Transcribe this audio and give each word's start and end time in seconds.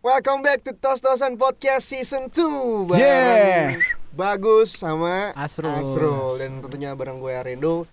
Welcome 0.00 0.40
back 0.40 0.64
to 0.64 0.72
Tos 0.72 1.04
Tosan 1.04 1.36
Podcast 1.36 1.84
Season 1.84 2.32
2 2.32 2.88
bareng 2.88 2.96
Yeah. 2.96 3.84
Bagus 4.10 4.72
sama 4.72 5.36
Asrul. 5.36 5.68
Asrul 5.70 6.40
dan 6.40 6.64
tentunya 6.64 6.96
bareng 6.96 7.20
gue 7.20 7.32
Arendo. 7.32 7.84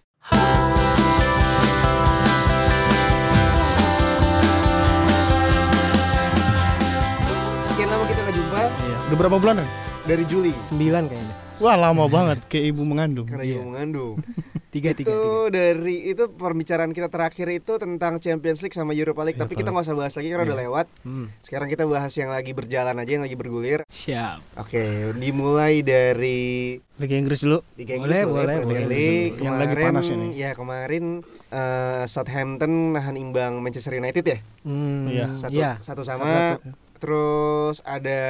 Sekian 7.64 7.88
lama 7.92 8.04
kita 8.08 8.20
gak 8.24 8.36
jumpa 8.36 8.62
Iya. 8.64 8.98
Udah 9.08 9.18
berapa 9.18 9.38
bulan 9.38 9.56
kan? 9.62 9.70
dari 10.08 10.24
Juli 10.24 10.56
Sembilan 10.64 11.12
kayaknya. 11.12 11.36
Wah 11.58 11.74
lama 11.76 12.06
banget 12.06 12.46
kayak 12.46 12.66
ibu 12.72 12.84
mengandung. 12.84 13.26
karena 13.26 13.44
Iya. 13.44 13.56
ibu 13.58 13.64
mengandung. 13.68 14.16
Tiga, 14.68 14.92
tiga, 14.92 15.10
itu 15.10 15.16
tiga. 15.16 15.50
dari 15.50 15.96
itu 16.06 16.24
pembicaraan 16.30 16.92
kita 16.92 17.08
terakhir 17.08 17.48
itu 17.50 17.80
tentang 17.80 18.20
Champions 18.20 18.60
League 18.62 18.76
sama 18.76 18.92
Europa 18.92 19.24
League, 19.24 19.40
tapi 19.40 19.56
kita 19.56 19.72
nggak 19.72 19.80
usah 19.82 19.96
bahas 19.96 20.14
lagi 20.14 20.28
karena 20.28 20.44
udah 20.44 20.60
lewat. 20.60 20.86
Hmm. 21.02 21.32
Sekarang 21.40 21.66
kita 21.66 21.88
bahas 21.88 22.12
yang 22.14 22.30
lagi 22.30 22.52
berjalan 22.52 22.94
aja, 22.94 23.10
yang 23.10 23.24
lagi 23.24 23.34
bergulir. 23.34 23.82
Siap. 23.88 24.60
Oke, 24.60 24.84
dimulai 25.16 25.82
dari 25.82 26.78
Liga 26.94 27.16
Inggris 27.16 27.42
dulu. 27.42 27.64
Liga 27.74 27.96
Inggris 27.96 28.12
Boleh, 28.12 28.22
boleh, 28.22 28.38
boleh, 28.44 28.56
Premier 28.60 28.84
boleh. 28.84 28.92
League. 28.92 29.36
Yang 29.40 29.56
lagi 29.56 29.66
Kemarin- 29.72 29.86
panas 29.88 30.06
ini. 30.12 30.28
Ya 30.36 30.50
kemarin 30.52 31.04
eh, 31.48 32.04
Southampton 32.06 32.72
nahan 32.92 33.16
imbang 33.16 33.54
Manchester 33.58 33.96
United 33.96 34.26
ya, 34.28 34.38
Hmm, 34.62 35.08
Iya. 35.08 35.26
satu, 35.40 35.56
Iya. 35.56 35.72
satu 35.80 36.04
sama. 36.04 36.60
Terus 36.98 37.78
ada 37.82 38.22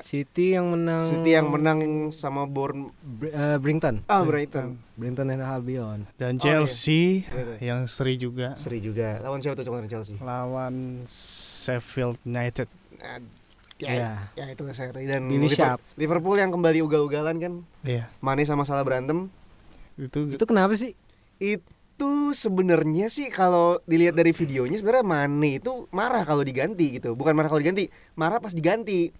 City 0.00 0.52
yang 0.52 0.66
menang. 0.68 0.98
City 0.98 1.30
yang 1.30 1.46
menang 1.46 1.78
sama 2.10 2.44
Bourne 2.44 2.90
Br- 2.98 3.30
Brighton. 3.56 4.02
ah 4.04 4.22
Brighton. 4.22 4.78
Brighton 4.94 5.26
and 5.28 5.40
Albion. 5.40 6.10
Dan 6.14 6.36
Oh, 6.36 6.40
Chelsea 6.40 7.22
Gitu. 7.22 7.54
yang 7.60 7.86
seri 7.86 8.14
juga 8.14 8.54
Seri 8.54 8.78
juga. 8.78 9.18
Lawan 9.20 9.38
siapa 9.38 9.56
tuh 9.56 9.64
kemarin 9.64 9.86
Chelsea? 9.86 10.18
lawan 10.18 11.06
Sheffield 11.06 12.18
United. 12.22 12.66
Nah, 12.96 13.22
Iya. 13.78 13.88
ya, 13.88 14.12
ya 14.36 14.46
itu 14.50 14.60
seri 14.70 15.06
dan 15.06 15.24
Billy 15.24 15.46
Liver- 15.46 15.56
Sharp. 15.56 15.80
Liverpool 15.96 16.36
yang 16.36 16.50
kembali 16.50 16.78
ugal-ugalan 16.80 17.36
kan. 17.36 17.52
Iya. 17.80 18.12
Mane 18.18 18.44
sama 18.44 18.62
salah 18.62 18.82
berantem. 18.82 19.32
Itu, 19.96 20.28
Itu 20.28 20.44
kenapa 20.44 20.72
sih? 20.74 20.92
Itu 21.36 21.64
sebenarnya 22.30 23.10
sih 23.10 23.28
kalau 23.28 23.80
dilihat 23.84 24.14
dari 24.14 24.30
videonya 24.30 24.78
sebenarnya 24.78 25.06
Mane 25.06 25.58
itu 25.58 25.86
marah 25.90 26.22
kalau 26.22 26.40
diganti 26.40 27.00
gitu. 27.00 27.12
Bukan 27.14 27.34
marah 27.34 27.50
kalau 27.50 27.62
diganti, 27.62 27.88
marah 28.14 28.38
pas 28.38 28.52
diganti. 28.52 29.10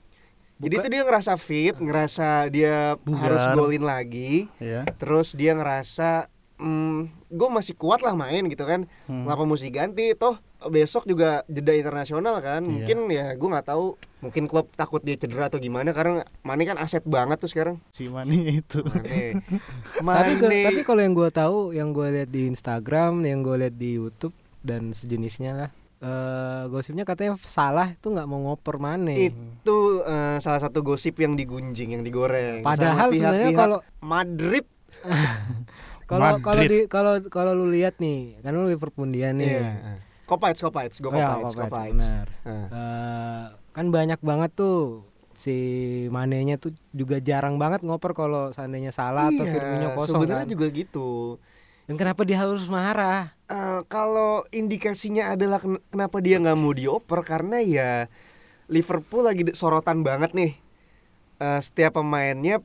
Jadi 0.60 0.74
Bukan- 0.76 0.84
itu 0.84 0.88
dia 0.92 1.02
ngerasa 1.08 1.32
fit, 1.40 1.74
ngerasa 1.80 2.28
dia 2.52 2.94
Bugar. 3.00 3.20
harus 3.32 3.44
golin 3.56 3.84
lagi. 3.84 4.46
ya. 4.60 4.84
Terus 5.00 5.32
dia 5.32 5.56
ngerasa 5.56 6.28
hmm, 6.60 7.08
gue 7.32 7.48
masih 7.48 7.72
kuat 7.72 8.04
lah 8.04 8.12
main 8.12 8.44
gitu 8.46 8.68
kan. 8.68 8.84
Hmm. 9.08 9.24
Ngapa 9.24 9.48
mesti 9.48 9.72
ganti? 9.72 10.12
Toh 10.12 10.36
besok 10.68 11.08
juga 11.08 11.40
jeda 11.48 11.72
internasional 11.72 12.36
kan. 12.38 12.60
Iya. 12.60 12.68
Mungkin 12.68 12.98
ya 13.08 13.26
gue 13.32 13.48
nggak 13.48 13.68
tahu. 13.68 13.96
Mungkin 14.20 14.44
klub 14.44 14.68
takut 14.76 15.00
dia 15.00 15.16
cedera 15.16 15.48
atau 15.48 15.56
gimana 15.56 15.96
karena 15.96 16.20
Mane 16.44 16.68
kan 16.68 16.76
aset 16.76 17.00
banget 17.08 17.40
tuh 17.40 17.48
sekarang. 17.48 17.80
Si 17.88 18.04
Mane 18.06 18.60
itu. 18.60 18.84
Mane. 18.84 19.40
Tapi 19.96 20.32
Mane. 20.44 20.60
tapi 20.68 20.80
kalau 20.84 21.00
yang 21.00 21.16
gue 21.16 21.30
tahu, 21.32 21.58
yang 21.72 21.88
gue 21.96 22.06
lihat 22.20 22.28
di 22.28 22.44
Instagram, 22.44 23.24
yang 23.24 23.40
gue 23.40 23.56
lihat 23.56 23.74
di 23.74 23.96
YouTube 23.96 24.36
dan 24.60 24.92
sejenisnya 24.92 25.52
lah. 25.56 25.70
eh 26.00 26.64
gosipnya 26.72 27.04
katanya 27.04 27.36
salah 27.44 27.92
itu 27.92 28.08
nggak 28.08 28.24
mau 28.24 28.40
ngoper 28.40 28.80
Mane. 28.80 29.12
itu 29.20 29.76
eh, 30.00 30.40
salah 30.40 30.56
satu 30.56 30.80
gosip 30.80 31.20
yang 31.20 31.36
digunjing 31.36 31.92
yang 31.92 32.00
digoreng 32.00 32.64
Padahal 32.64 33.12
sebenarnya 33.12 33.52
kalau 33.52 33.78
Madrid 34.00 34.64
kalau 36.08 36.40
kalau 36.40 36.62
di 36.64 36.78
kalau 36.88 37.12
kalau 37.28 37.52
lu 37.52 37.68
lihat 37.68 38.00
nih, 38.00 38.40
kan 38.40 38.50
lu 38.50 38.66
Liverpool 38.66 39.12
dia 39.12 39.30
nih. 39.30 39.60
iya 39.60 39.72
Kopites, 40.30 40.62
Kopites, 40.62 40.96
gue 41.02 41.10
Oh 41.10 41.18
ya, 41.18 41.42
Kopites, 41.42 41.54
Kopites. 41.58 42.04
Nah, 42.06 42.24
Eh, 42.70 43.44
kan 43.74 43.86
banyak 43.90 44.22
banget 44.22 44.54
tuh 44.54 45.02
si 45.34 45.56
Manenya 46.12 46.54
tuh 46.54 46.70
juga 46.92 47.18
jarang 47.18 47.58
banget 47.58 47.82
ngoper 47.82 48.14
kalau 48.14 48.54
seandainya 48.54 48.94
salah 48.94 49.26
atau 49.26 49.42
iya, 49.42 49.50
Firmino 49.50 49.88
kosong 49.98 50.22
sebenarnya 50.22 50.46
kan. 50.46 50.52
juga 50.52 50.66
gitu. 50.70 51.08
Dan 51.88 51.98
kenapa 51.98 52.22
dia 52.22 52.38
harus 52.38 52.70
marah? 52.70 53.34
Eh, 53.50 53.80
kalau 53.90 54.46
indikasinya 54.54 55.34
adalah 55.34 55.58
ken- 55.58 55.82
kenapa 55.90 56.22
dia 56.22 56.38
nggak 56.38 56.54
mau 56.54 56.70
dioper 56.70 57.26
karena 57.26 57.58
ya 57.58 58.06
Liverpool 58.70 59.26
lagi 59.26 59.42
sorotan 59.50 60.06
banget 60.06 60.30
nih. 60.30 60.52
Eh, 61.40 61.60
setiap 61.60 61.98
pemainnya 61.98 62.62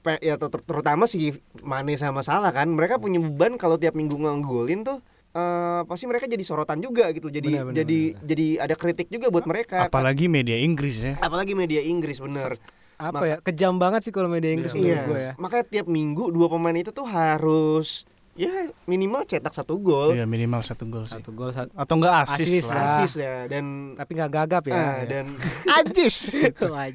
pe- 0.00 0.18
ya 0.18 0.34
ter- 0.34 0.50
ter- 0.50 0.64
terutama 0.64 1.04
si 1.04 1.32
Mane 1.60 1.94
sama 1.94 2.20
Salah 2.20 2.50
kan 2.50 2.66
mereka 2.68 2.96
punya 2.96 3.20
beban 3.20 3.54
kalau 3.54 3.76
tiap 3.76 3.94
minggu 3.94 4.16
nggolin 4.16 4.82
tuh 4.82 4.98
eh, 5.34 5.80
pasti 5.84 6.04
mereka 6.04 6.24
jadi 6.24 6.40
sorotan 6.40 6.78
juga 6.78 7.10
gitu. 7.10 7.26
Jadi 7.26 7.50
Benar, 7.52 7.64
benar, 7.66 7.76
jadi 7.76 8.00
benar. 8.08 8.24
jadi 8.24 8.46
ada 8.60 8.74
kritik 8.74 9.08
juga 9.08 9.26
buat 9.28 9.44
mereka. 9.44 9.84
Apalagi 9.84 10.26
media 10.26 10.54
Inggris 10.56 10.96
ya. 10.96 11.18
apalagi 11.18 11.52
media 11.52 11.80
Inggris 11.80 12.18
bener 12.18 12.54
Apa 12.94 13.10
Maka- 13.12 13.26
ya? 13.26 13.36
Kejam 13.42 13.74
banget 13.76 14.00
sih 14.00 14.12
kalau 14.12 14.26
media 14.26 14.48
Inggris 14.48 14.70
menurut 14.70 14.86
iya 14.88 15.02
gue 15.04 15.20
ya. 15.20 15.32
makanya 15.36 15.64
tiap 15.68 15.86
minggu 15.88 16.30
dua 16.30 16.46
pemain 16.46 16.72
itu 16.72 16.88
tuh 16.88 17.02
harus 17.04 18.06
ya 18.32 18.50
minimal 18.84 19.22
cetak 19.24 19.50
satu 19.50 19.78
gol 19.78 20.10
Iya 20.10 20.22
minimal 20.24 20.58
satu 20.60 20.86
gol 20.86 21.02
sih. 21.04 21.18
Satu 21.18 21.30
gol 21.30 21.50
satu. 21.50 21.70
Atau 21.72 21.94
enggak 21.96 22.14
asis, 22.24 22.46
Asis 22.46 22.64
lah. 22.64 22.86
asis 22.96 23.12
ya 23.16 23.34
dan 23.46 23.64
Tapi 23.92 24.10
nggak 24.12 24.30
gagap 24.32 24.62
ya. 24.64 24.74
ah, 24.74 24.96
dan 25.04 25.26
Ajis. 25.82 26.30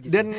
Dan 0.04 0.32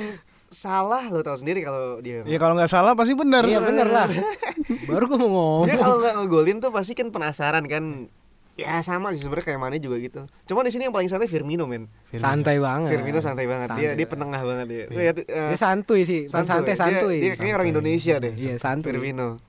salah 0.51 1.07
lo 1.07 1.21
tahu 1.21 1.39
sendiri 1.39 1.63
kalau 1.63 2.01
dia 2.01 2.25
ya 2.25 2.35
kalau 2.37 2.53
nggak 2.53 2.67
salah 2.67 2.93
pasti 2.93 3.13
benar. 3.13 3.45
iya 3.45 3.61
bener 3.61 3.87
lah. 3.87 4.09
Baru 4.87 5.05
gue 5.07 5.19
mau 5.19 5.27
dia 5.63 5.75
ngomong. 5.75 5.77
kalau 5.77 5.97
nggak 5.99 6.15
ngegolin 6.17 6.57
tuh 6.59 6.71
pasti 6.71 6.93
kan 6.93 7.09
penasaran 7.09 7.65
kan 7.65 8.07
ya 8.53 8.77
sama 8.81 9.11
sih 9.11 9.21
sebenarnya 9.21 9.47
kayak 9.47 9.59
Mane 9.59 9.77
juga 9.79 9.97
gitu 9.97 10.21
cuma 10.45 10.61
di 10.61 10.69
sini 10.69 10.85
yang 10.85 10.93
paling 10.93 11.07
santai 11.07 11.27
Firmino 11.27 11.65
men 11.65 11.89
Santai 12.11 12.57
banget. 12.57 12.93
Firmino 12.93 13.19
santai 13.19 13.47
banget 13.47 13.69
dia 13.71 13.81
Santai. 13.87 13.97
dia 13.97 14.07
penengah 14.07 14.43
banget 14.43 14.67
dia 14.67 14.77
Iya. 14.77 14.87
Lihat, 14.93 15.17
eh, 15.23 15.49
Dia 15.49 15.59
santuy 15.59 16.01
sih, 16.03 16.21
santai 16.27 16.61
Dia- 16.63 16.77
santuy. 16.77 17.17
dia, 17.19 17.33
kayaknya 17.33 17.55
orang. 17.57 17.69
Indonesia 17.69 18.15
deh 18.17 18.33
Iya, 18.33 18.55
santuy. 18.57 18.91
Firmino 18.91 19.41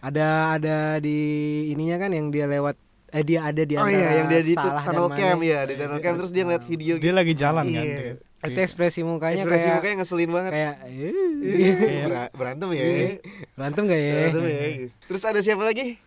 Ada 0.00 0.28
ada 0.52 0.78
di 0.98 1.18
ininya 1.68 1.96
kan 1.96 2.10
yang 2.10 2.28
dia 2.28 2.46
lewat 2.46 2.74
eh 3.12 3.22
dia 3.22 3.44
ada 3.44 3.60
di 3.60 3.74
oh 3.74 3.78
antara 3.78 3.92
iya 3.94 4.10
yang 4.16 4.26
dia 4.26 4.40
di 4.40 4.54
tunnel 4.54 5.06
cam 5.10 5.38
ya 5.38 5.60
di 5.62 5.74
tunnel 5.74 5.98
cam 5.98 6.14
terus 6.16 6.30
dia 6.30 6.42
ngeliat 6.42 6.64
video 6.64 6.94
Dia 6.96 7.12
lagi 7.12 7.32
jalan 7.32 7.64
kan. 7.66 7.84
Iya. 7.84 8.16
Itu 8.42 8.58
ekspresi 8.58 9.00
mukanya 9.02 9.38
Ekspresi 9.38 9.62
kayak 9.62 9.76
mukanya 9.76 9.94
ngeselin 9.98 10.30
banget 10.30 10.50
kayak 10.50 10.74
Iya, 10.88 11.74
ber- 12.02 12.32
berantem 12.34 12.68
ya 12.70 12.84
berantem 13.52 13.82
gak 13.84 14.00
ya? 14.00 14.12
berantem 14.16 14.42
ya 14.42 14.58
terus 15.04 15.22
ada 15.22 15.38
siapa 15.38 15.62
lagi 15.62 16.00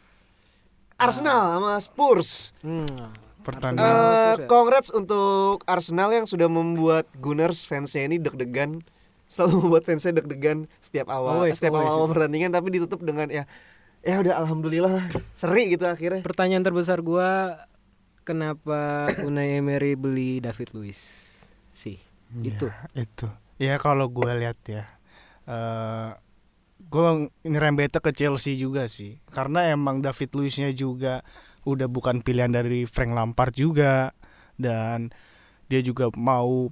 Arsenal 0.95 1.41
sama 1.53 1.73
Spurs 1.77 2.51
Hmm. 2.59 2.87
Pertandingan. 3.39 3.85
Eh, 3.85 4.33
ya? 4.41 4.47
congrats 4.49 4.89
untuk 4.89 5.61
Arsenal 5.65 6.09
yang 6.09 6.25
sudah 6.25 6.49
membuat 6.49 7.05
Gunners 7.15 7.61
fansnya 7.61 8.01
ini 8.03 8.17
deg-degan 8.17 8.81
selalu 9.27 9.53
membuat 9.61 9.85
fansnya 9.85 10.13
deg-degan 10.15 10.65
setiap 10.79 11.07
awal 11.07 11.39
Always, 11.39 11.55
setiap 11.55 11.77
always. 11.77 11.93
awal 11.93 12.09
pertandingan 12.09 12.49
tapi 12.49 12.73
ditutup 12.73 12.99
dengan 12.99 13.29
ya 13.29 13.45
ya 14.05 14.21
udah 14.21 14.37
alhamdulillah 14.45 14.93
lah. 15.01 15.05
seri 15.33 15.73
gitu 15.73 15.89
akhirnya 15.89 16.21
Pertanyaan 16.21 16.61
terbesar 16.61 17.01
gua 17.01 17.57
kenapa 18.21 19.09
Unai 19.25 19.57
Emery 19.57 19.97
beli 19.97 20.37
David 20.39 20.77
Luiz? 20.77 21.01
Sih. 21.73 21.97
Itu. 22.41 22.67
itu 22.97 23.27
ya 23.61 23.79
kalau 23.79 24.11
gue 24.11 24.27
lihat 24.27 24.59
ya 24.67 24.83
eh 25.47 26.11
gue 26.85 27.31
nyerempetnya 27.47 28.03
ke 28.03 28.11
Chelsea 28.13 28.59
juga 28.59 28.85
sih 28.85 29.17
karena 29.31 29.71
emang 29.73 30.03
David 30.03 30.35
Luiznya 30.37 30.69
juga 30.75 31.25
udah 31.65 31.89
bukan 31.89 32.21
pilihan 32.21 32.51
dari 32.51 32.85
Frank 32.85 33.15
Lampard 33.15 33.57
juga 33.57 34.13
dan 34.59 35.09
dia 35.65 35.81
juga 35.81 36.13
mau 36.13 36.69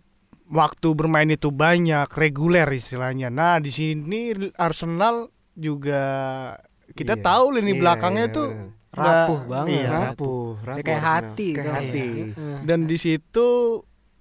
waktu 0.53 0.87
bermain 0.93 1.31
itu 1.33 1.49
banyak 1.49 2.05
reguler 2.13 2.67
istilahnya 2.69 3.33
nah 3.33 3.57
di 3.57 3.73
sini 3.73 4.53
Arsenal 4.53 5.33
juga 5.57 6.03
kita 6.91 7.13
Iya. 7.13 7.23
tahu 7.23 7.45
lini 7.53 7.71
Iya, 7.71 7.79
belakangnya 7.79 8.25
iya, 8.25 8.35
tuh 8.35 8.49
bener. 8.49 8.71
Rapuh 8.93 9.09
nggak- 9.35 9.49
banget. 9.49 9.73
iya, 9.73 9.87
rapuh 9.89 10.49
rapuh 10.59 10.77
kayak 10.79 10.93
Arsenal. 10.95 11.13
hati 11.25 11.47
kayak 11.49 11.65
kan. 11.65 11.75
hati 11.75 12.07
Heeh. 12.29 12.57
dan 12.61 12.79
di 12.83 12.97
situ 12.97 13.47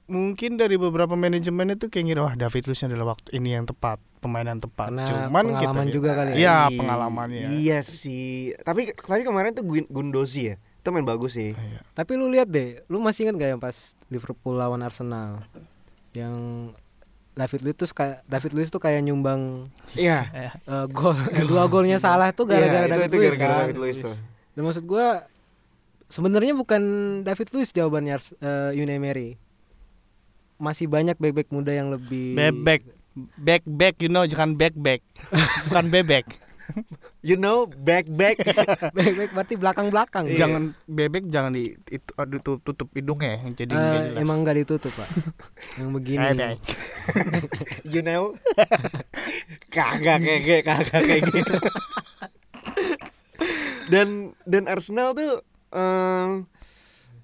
mungkin 0.04 0.50
dari 0.54 0.76
beberapa 0.76 1.12
manajemen 1.14 1.72
itu 1.72 1.86
kayak 1.86 2.04
ngira 2.06 2.20
wah 2.22 2.34
David 2.34 2.62
Luiz 2.64 2.82
adalah 2.82 3.06
waktu 3.10 3.28
ini 3.34 3.52
yang 3.52 3.64
tepat 3.64 4.00
pemain 4.18 4.44
yang 4.44 4.58
tepat 4.58 4.88
Karena 4.88 5.04
cuman 5.04 5.44
kita 5.46 5.52
pengalaman 5.60 5.76
lihat- 5.82 5.94
juga 5.94 6.10
kali 6.14 6.28
ya. 6.28 6.34
iya 6.34 6.40
Iya, 6.40 6.56
pengalamannya 6.74 7.46
iya 7.54 7.78
sih 7.80 8.32
tapi 8.58 8.80
tapi 8.92 9.22
kemarin 9.22 9.52
tuh 9.52 9.62
Gun- 9.62 9.88
Gundosi 9.88 10.42
ya 10.46 10.56
itu 10.56 10.88
main 10.88 11.04
bagus 11.04 11.32
sih 11.32 11.52
Iya. 11.52 11.80
Tapi 11.92 12.12
lu 12.14 12.26
lihat 12.26 12.48
deh, 12.48 12.82
lu 12.86 12.98
masih 12.98 13.24
ingat 13.24 13.36
gak 13.36 13.50
yang 13.50 13.60
pas 13.60 13.76
Liverpool 14.08 14.56
lawan 14.56 14.80
Arsenal? 14.80 15.44
Yang 16.10 16.34
David 17.32 17.60
Luiz 17.62 17.74
tuh 17.74 17.88
kayak 17.88 18.18
David 18.24 18.52
Luiz 18.52 18.68
tuh 18.68 18.76
kayak 18.76 19.00
nyumbang 19.00 19.72
iya. 19.94 20.28
eh, 20.34 20.86
gol 20.88 21.16
dua 21.50 21.64
golnya 21.66 21.96
salah 21.96 22.28
tuh 22.30 22.44
gara-gara 22.44 22.84
Iya, 22.84 22.86
itu- 22.86 22.92
David 22.92 23.08
itu 23.08 23.16
Luiz 23.16 23.26
gara-gara 23.32 23.48
kan. 23.48 23.60
David 23.64 23.78
Luiz 23.78 23.96
tuh. 23.98 24.14
Dan 24.52 24.62
maksud 24.62 24.84
gua 24.84 25.06
sebenarnya 26.06 26.52
bukan 26.52 26.82
David 27.22 27.48
Luiz 27.50 27.70
jawabannya 27.70 28.16
eh, 28.38 28.76
Unai 28.76 28.96
Emery. 28.96 29.28
Masih 30.56 30.86
banyak 30.86 31.16
bek-bek 31.16 31.48
muda 31.48 31.72
yang 31.72 31.88
lebih 31.88 32.36
bebek. 32.36 32.82
Back 33.36 33.62
back 33.64 33.94
you 33.98 34.08
know 34.08 34.24
jangan 34.24 34.52
back 34.52 34.72
back 34.74 35.04
bukan 35.66 35.88
bebek 35.88 36.24
You 37.22 37.36
know, 37.36 37.66
back 37.66 38.10
back. 38.10 38.42
Baik-baik 38.96 39.30
berarti 39.30 39.54
belakang-belakang. 39.54 40.26
Iya. 40.26 40.46
Jangan 40.46 40.62
bebek 40.84 41.30
jangan 41.30 41.54
di 41.54 41.78
itu 41.86 42.10
aduh, 42.14 42.40
tutup, 42.42 42.74
tutup 42.74 42.88
hidungnya 42.92 43.38
jadi 43.52 43.70
jelas. 43.70 44.18
emang 44.18 44.42
nggak 44.42 44.56
ditutup 44.60 44.90
pak 44.90 45.08
yang 45.78 45.94
begini 45.94 46.56
you 47.84 48.02
know. 48.02 48.34
kagak 49.68 50.18
kayak 50.20 50.64
kagak 50.66 51.02
kayak 51.02 51.22
gitu. 51.30 51.54
dan 53.88 54.32
dan 54.46 54.64
Arsenal 54.66 55.12
tuh 55.12 55.42
em, 55.70 56.46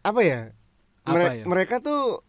apa 0.02 0.20
ya? 0.22 0.40
Apa 1.04 1.12
Mere- 1.14 1.36
ya? 1.40 1.44
Mereka 1.44 1.74
tuh 1.80 2.22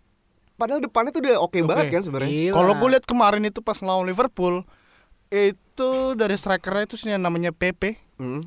padahal 0.55 0.83
depannya 0.83 1.11
tuh 1.15 1.21
udah 1.23 1.35
oke 1.39 1.55
Oke. 1.55 1.67
banget 1.67 1.85
kan 1.91 2.01
sebenarnya. 2.03 2.51
Kalau 2.51 2.73
gue 2.75 2.89
lihat 2.91 3.05
kemarin 3.07 3.43
itu 3.45 3.59
pas 3.61 3.77
ngelawan 3.79 4.07
Liverpool 4.07 4.63
itu 5.31 5.89
dari 6.13 6.33
strikernya 6.33 6.83
itu 6.83 6.95
sih 6.95 7.09
yang 7.09 7.21
namanya 7.21 7.49
PP 7.49 7.97
Hmm. 8.15 8.43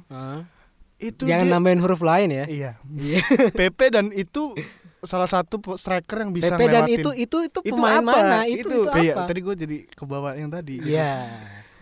Itu 0.96 1.24
jangan 1.24 1.46
dia- 1.46 1.52
nambahin 1.52 1.80
huruf 1.80 2.00
lain 2.00 2.28
ya 2.28 2.44
iya 2.44 2.70
Iya. 2.84 3.24
PP 3.58 3.78
dan 3.90 4.10
itu 4.10 4.52
salah 5.00 5.26
satu 5.26 5.58
striker 5.74 6.20
yang 6.20 6.30
bisa 6.30 6.52
PP 6.52 6.62
dan 6.64 6.84
ngelewatin. 6.84 6.94
itu 6.94 7.10
itu 7.16 7.36
itu 7.42 7.58
Itu 7.64 7.72
pemain 7.72 7.98
apa? 7.98 8.12
mana 8.12 8.38
itu 8.44 8.62
Itu. 8.62 8.78
itu, 8.84 8.98
Iya, 9.00 9.12
apa 9.12 9.22
tadi 9.26 9.40
gue 9.40 9.54
jadi 9.56 9.76
ke 9.88 10.04
bawah 10.04 10.32
yang 10.32 10.46
tadi 10.48 10.78
Iya. 10.78 11.10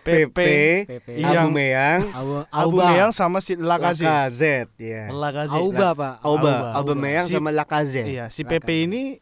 PP, 0.01 0.39
PP. 0.87 1.09
Iya. 1.15 1.29
Aubameyang, 1.37 2.01
Abu 2.11 2.33
Aubameyang 2.49 3.11
sama 3.11 3.39
si 3.39 3.53
Lacazette 3.53 4.09
Lacazette, 4.09 4.73
ya. 4.79 5.05
Lacazette 5.11 5.61
Auba 5.61 5.89
pak 5.93 6.15
Auba, 6.23 6.49
Auba. 6.49 6.69
Aubameyang 6.75 7.27
Si- 7.27 7.35
sama 7.35 7.51
Lacazette. 7.51 8.09
iya 8.09 8.25
si. 8.27 8.41
PP 8.43 8.89
ini 8.89 9.21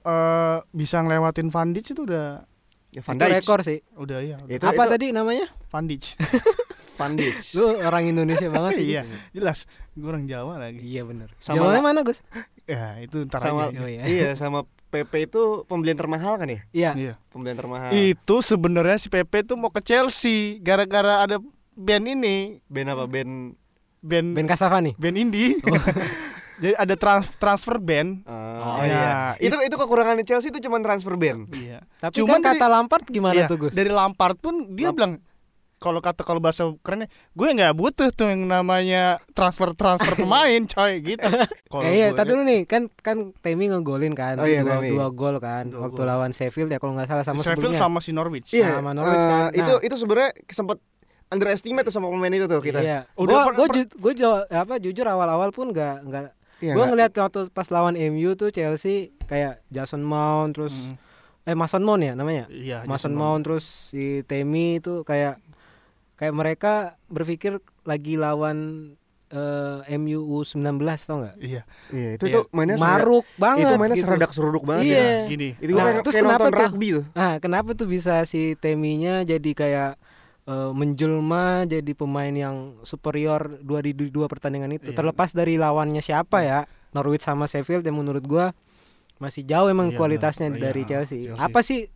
eh 0.00 0.56
bisa 0.70 0.98
ngelewatin 0.98 1.46
Van 1.46 1.70
Dijk 1.70 1.86
itu 1.88 2.02
udah 2.02 2.42
Ya, 2.90 3.00
Van 3.06 3.14
itu 3.14 3.22
Dijk. 3.22 3.34
rekor 3.38 3.58
sih. 3.62 3.78
Udah 3.94 4.18
ya 4.18 4.36
Itu, 4.50 4.66
apa 4.66 4.82
itu 4.82 4.90
tadi 4.90 5.06
namanya? 5.14 5.46
Van 5.70 5.86
Dijk. 5.86 6.04
Van 6.98 7.12
Dijk. 7.14 7.38
lu 7.54 7.66
orang 7.80 8.04
Indonesia 8.06 8.48
banget 8.50 8.72
sih. 8.82 8.86
Iya 8.90 9.02
jelas. 9.30 9.70
Gue 9.94 10.10
orang 10.10 10.26
Jawa 10.26 10.58
lagi. 10.58 10.82
Iya 10.82 11.06
Jawabnya 11.40 11.80
la- 11.80 11.86
mana 11.86 12.00
Gus? 12.02 12.18
Ya 12.66 12.98
itu 12.98 13.26
ntar 13.26 13.38
sama 13.40 13.70
aja. 13.70 13.78
Oh, 13.78 13.86
iya. 13.86 14.02
iya 14.06 14.28
sama 14.34 14.66
PP 14.90 15.30
itu 15.30 15.62
pembelian 15.70 15.94
termahal 15.94 16.34
kan 16.34 16.50
ya? 16.50 16.60
iya. 16.70 16.90
Iya. 16.94 17.14
Pembelian 17.30 17.54
termahal. 17.56 17.94
itu 17.94 18.36
sebenarnya 18.42 18.98
si 18.98 19.06
PP 19.06 19.46
tuh 19.46 19.54
mau 19.54 19.70
ke 19.70 19.78
Chelsea 19.80 20.58
gara-gara 20.58 21.22
ada 21.22 21.38
band 21.78 22.04
ini. 22.04 22.58
Band 22.66 22.88
apa? 22.90 23.06
Band 23.06 23.54
band 24.00 24.32
Ben 24.32 24.48
Kasavani 24.48 24.96
band 24.96 25.16
indie 25.20 25.60
jadi 26.60 26.74
ada 26.76 26.94
trans- 26.94 27.34
transfer 27.34 27.76
band 27.76 28.22
Oh, 28.22 28.76
Oh, 28.76 28.76
iya. 28.80 28.92
iya. 28.92 29.12
Itu 29.40 29.56
itu 29.58 29.72
kekurangan 29.72 30.20
Chelsea 30.22 30.48
itu 30.48 30.60
cuma 30.60 30.76
transfer 30.78 31.16
band. 31.16 31.48
iya 31.50 31.80
tapi 31.96 32.20
Cuman 32.20 32.38
kan 32.38 32.40
dari- 32.46 32.60
kata 32.60 32.66
Lampard 32.68 33.04
gimana 33.06 33.34
Iya, 33.34 33.46
tuh 33.46 33.58
Gus 33.58 33.72
dari 33.72 33.88
Lampard 33.88 34.36
pun 34.36 34.54
dia 34.70 34.88
Lamp- 34.88 34.94
bilang 34.94 35.12
kalau 35.76 35.96
kata 35.98 36.20
kalau 36.20 36.38
bahasa 36.38 36.68
kerennya 36.78 37.08
gue 37.30 37.48
nggak 37.50 37.72
butuh 37.72 38.08
tuh 38.10 38.28
yang 38.28 38.44
namanya 38.44 39.16
transfer 39.30 39.72
transfer 39.72 40.12
pemain 40.20 40.60
coy 40.62 40.92
gitu 41.02 41.24
kalau 41.66 41.82
Eh, 41.82 41.96
iya, 41.96 42.06
gue 42.06 42.20
tadi 42.20 42.28
dulu 42.30 42.42
nih 42.44 42.60
kan 42.64 42.82
kan 42.94 43.32
Temi 43.40 43.64
ngegolin 43.66 44.12
kan, 44.12 44.36
Oh, 44.36 44.44
iya, 44.44 44.60
dua, 44.60 44.76
Temi. 44.76 44.92
dua 44.92 45.08
gol 45.08 45.40
kan, 45.40 45.64
Dua 45.66 45.88
waktu 45.88 45.96
gol. 45.96 46.04
lawan 46.06 46.30
Sheffield 46.30 46.68
ya 46.68 46.76
kalau 46.76 46.92
nggak 46.92 47.08
salah 47.08 47.24
sama 47.24 47.40
Sheffield 47.40 47.72
sebelumnya. 47.72 47.80
sama 47.80 47.98
si 47.98 48.12
Norwich 48.12 48.52
Iya, 48.52 48.76
Sama 48.76 48.92
Norwich 48.92 49.18
eh, 49.18 49.26
kan. 49.26 49.42
itu 49.56 49.72
Nah. 49.72 49.80
itu 49.80 49.94
sebenarnya 49.96 50.30
sempat 50.46 50.76
underestimate 51.26 51.86
tuh 51.86 51.94
sama 51.94 52.06
pemain 52.08 52.28
itu 52.30 52.44
tuh 52.44 52.60
kita. 52.60 52.78
Iya. 52.78 52.98
Udah 53.14 53.48
gua 53.48 53.64
per- 53.64 53.76
ju- 53.78 53.96
gua 53.96 54.12
apa 54.50 54.74
jujur 54.76 55.06
awal-awal 55.06 55.48
pun 55.48 55.70
nggak 55.70 55.96
nggak 56.02 56.22
Iya, 56.60 56.72
gua 56.72 56.82
nggak- 56.82 56.90
ngeliat 56.90 57.12
waktu 57.14 57.40
pas 57.48 57.68
lawan 57.68 57.96
MU 57.96 58.32
tuh 58.32 58.48
Chelsea 58.48 58.96
kayak 59.22 59.64
Jason 59.66 60.00
Mount 60.00 60.52
terus 60.52 60.72
Mm. 60.72 60.94
eh 61.42 61.54
Mason 61.54 61.80
Mount 61.80 62.02
ya 62.02 62.12
namanya. 62.12 62.44
iya 62.48 62.82
Mason 62.82 63.10
Jason 63.10 63.14
Mount 63.14 63.42
terus 63.42 63.64
si 63.64 64.04
Temi 64.22 64.76
itu 64.76 65.00
kayak 65.02 65.40
kayak 66.14 66.32
mereka 66.32 66.72
berpikir 67.06 67.58
lagi 67.82 68.14
lawan 68.14 68.92
eh, 69.28 69.94
MU 69.94 70.20
U19 70.36 70.74
tau 71.00 71.22
nggak? 71.22 71.36
iya 71.38 71.62
Iya, 71.88 72.08
itu 72.14 72.24
Iya. 72.24 72.34
tuh 72.34 72.42
mainnya 72.50 72.74
Maruk 72.76 73.22
banget 73.36 73.62
Itu 73.62 73.74
mainnya 73.76 73.94
gitu. 73.94 74.04
seredak 74.04 74.30
seruduk 74.30 74.62
banget 74.64 74.84
Iya. 74.86 74.98
ya. 74.98 75.18
gini 75.24 75.48
Itu 75.56 75.70
Nah, 75.70 75.78
kayak, 75.86 76.02
terus 76.02 76.12
kayak 76.12 76.24
kenapa 76.26 76.42
nonton 76.42 76.50
tuh? 76.50 76.62
rugby 76.66 76.88
tuh. 76.90 77.04
Nah, 77.14 77.32
kenapa 77.38 77.70
tuh 77.72 77.86
bisa 77.86 78.14
si 78.24 78.40
Teminya 78.54 79.22
jadi 79.22 79.50
kayak 79.54 79.92
eh, 80.50 80.70
menjelma 80.72 81.46
jadi 81.64 81.92
pemain 81.92 82.34
yang 82.34 82.56
superior 82.82 83.60
dua 83.60 83.78
di 83.80 83.94
dua 83.94 84.26
pertandingan 84.26 84.72
itu 84.72 84.90
Iya. 84.90 84.98
terlepas 84.98 85.30
dari 85.30 85.54
lawannya 85.54 86.00
siapa 86.00 86.42
ya 86.42 86.60
Norwich 86.90 87.22
sama 87.22 87.46
Sheffield 87.46 87.82
yang 87.82 87.94
menurut 87.94 88.22
gua 88.22 88.50
masih 89.16 89.44
jauh 89.44 89.68
emang 89.68 89.90
Iya, 89.90 89.96
kualitasnya 89.96 90.48
iya, 90.48 90.58
dari 90.60 90.82
Chelsea. 90.82 91.24
Chelsea. 91.24 91.38
Apa 91.38 91.60
sih 91.60 91.86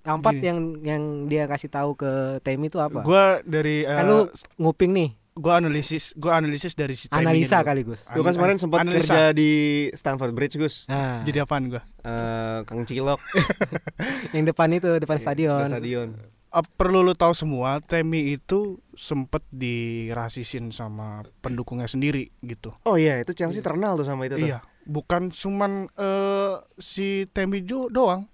Lampard 0.00 0.32
Gini. 0.34 0.46
yang 0.46 0.58
yang 0.80 1.02
dia 1.26 1.44
kasih 1.44 1.68
tahu 1.68 1.92
ke 1.92 2.08
Temi 2.40 2.66
itu 2.66 2.78
apa? 2.78 3.02
gue 3.02 3.24
dari 3.44 3.84
kan 3.84 4.00
eh, 4.00 4.08
lu 4.08 4.18
nguping 4.56 4.90
nih, 4.90 5.12
gue 5.30 5.52
analisis 5.52 6.16
gue 6.16 6.32
analisis 6.32 6.72
dari 6.72 6.96
si 6.96 7.04
analisa 7.10 7.60
kali 7.60 7.84
Gus. 7.84 8.08
Lu 8.10 8.22
kan 8.22 8.32
kemarin 8.32 8.56
sempat 8.56 8.80
kerja 8.82 9.28
di 9.30 9.50
Stamford 9.92 10.32
Bridge, 10.32 10.56
Gus. 10.56 10.86
Nah, 10.86 11.20
jadi 11.20 11.44
apaan 11.44 11.68
gue 11.68 11.82
Eh, 12.00 12.58
Kang 12.64 12.80
Cilok 12.82 13.20
yang 14.34 14.44
depan 14.46 14.72
itu 14.72 14.88
depan 14.96 15.18
stadion. 15.18 15.60
Di 15.60 15.70
stadion. 15.70 16.08
Eh, 16.50 16.66
perlu 16.74 17.06
lu 17.06 17.14
tahu 17.14 17.30
semua 17.30 17.78
Temi 17.78 18.34
itu 18.34 18.82
sempet 18.92 19.46
dirasisin 19.50 20.74
sama 20.74 21.22
pendukungnya 21.38 21.86
sendiri 21.86 22.34
gitu 22.40 22.74
Oh 22.82 22.98
iya, 22.98 23.22
itu 23.22 23.30
Chelsea 23.32 23.62
terkenal 23.62 23.94
tuh 23.94 24.02
sama 24.02 24.26
itu 24.26 24.34
tuh. 24.34 24.50
Iya, 24.50 24.58
bukan 24.82 25.30
cuman 25.30 25.86
eh, 25.94 26.54
si 26.74 27.30
Temi 27.30 27.62
Jo 27.62 27.86
doang. 27.86 28.26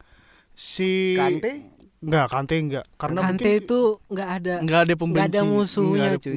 Si 0.50 1.12
Kante? 1.12 1.76
Enggak, 2.00 2.26
Kante 2.32 2.54
enggak. 2.56 2.84
Karena 2.96 3.20
Kante 3.20 3.44
mungkin 3.44 3.60
itu 3.60 3.78
nggak 4.08 4.28
ada 4.32 4.54
enggak 4.64 4.80
ada 4.80 4.94
pembenci. 4.96 5.16
nggak 5.20 5.28
ada 5.28 5.42
musuhnya, 5.44 6.10
ada- 6.10 6.20
cuy. 6.24 6.36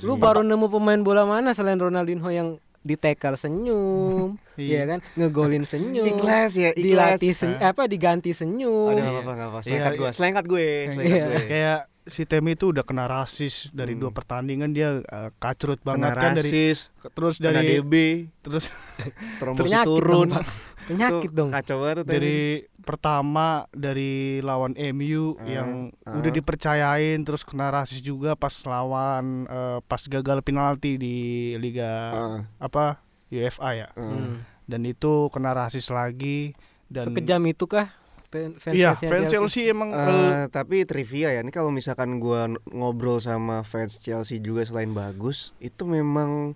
Lu 0.00 0.14
baru 0.16 0.40
nemu 0.40 0.66
pemain 0.68 1.00
bola 1.00 1.28
mana 1.28 1.52
selain 1.52 1.76
Ronaldinho 1.76 2.32
yang 2.32 2.56
ditekal 2.80 3.34
senyum, 3.34 4.40
Iya. 4.56 4.64
iya 4.66 4.82
kan? 4.86 4.98
Ngegolin 5.14 5.64
senyum. 5.64 6.04
Ikhlas 6.04 6.52
ya, 6.54 6.70
ikhlas. 6.70 7.20
Dilatih 7.20 7.32
sen- 7.32 7.60
apa 7.60 7.84
diganti 7.84 8.32
senyum. 8.32 8.90
Nggak 8.90 9.04
apa-apa, 9.06 9.30
nggak 9.30 9.48
apa-apa. 9.48 9.60
Selengkat 9.62 9.92
Iya, 9.92 9.98
gue, 9.98 10.10
selengkat 10.10 10.44
gue, 10.46 10.68
selengkat 10.88 11.04
Iya. 11.12 11.24
gue. 11.26 11.42
Kayak 11.46 11.78
si 12.02 12.24
Temi 12.24 12.54
itu 12.54 12.72
udah 12.72 12.80
kena 12.80 13.04
rasis 13.04 13.68
dari 13.70 13.92
Hmm. 13.92 14.00
dua 14.00 14.10
pertandingan 14.10 14.70
dia 14.70 14.98
eh, 14.98 15.30
kacrut 15.36 15.78
Kena 15.78 15.86
banget 15.86 16.10
kan 16.14 16.32
dari 16.34 16.48
rasis, 16.48 16.78
terus 17.12 17.36
kena 17.36 17.60
dari 17.60 17.78
DB, 17.78 17.92
terus 18.40 18.72
Penyakit 19.40 19.86
turun. 19.86 20.28
Penyakit 20.90 21.30
dong. 21.30 21.50
Kacau 21.50 21.76
banget 21.80 22.02
dari 22.02 22.38
pertama 22.80 23.68
dari 23.70 24.40
lawan 24.40 24.74
MU 24.90 25.36
Ah, 25.36 25.46
yang 25.46 25.70
ah. 26.02 26.16
udah 26.16 26.32
dipercayain 26.32 27.20
terus 27.20 27.44
kena 27.44 27.68
rasis 27.68 28.00
juga 28.00 28.34
pas 28.34 28.52
lawan 28.64 29.44
eh, 29.46 29.78
pas 29.84 30.02
gagal 30.02 30.40
penalti 30.40 30.96
di 30.96 31.16
liga 31.56 31.92
Heeh, 32.10 32.38
apa 32.58 32.98
UEFA 33.30 33.68
ya. 33.76 33.88
Hmm. 33.94 34.42
dan 34.66 34.80
itu 34.82 35.28
kena 35.28 35.52
rasis 35.52 35.86
lagi 35.86 36.56
dan 36.86 37.06
Sekejam 37.06 37.42
itu 37.46 37.66
kah 37.66 37.92
fans 38.30 38.72
iya 38.72 38.94
fans 38.94 39.26
Chelsea 39.26 39.66
emang 39.66 39.90
eh, 39.90 40.06
Eh, 40.06 40.44
tapi 40.48 40.86
trivia 40.86 41.34
ya, 41.34 41.40
ini 41.42 41.50
kalau 41.50 41.68
misalkan 41.68 42.16
gua 42.16 42.46
n- 42.46 42.62
ngobrol 42.64 43.18
sama 43.18 43.60
fans 43.62 43.98
Chelsea 43.98 44.38
juga 44.38 44.62
selain 44.62 44.90
bagus, 44.90 45.50
itu 45.58 45.82
memang 45.82 46.54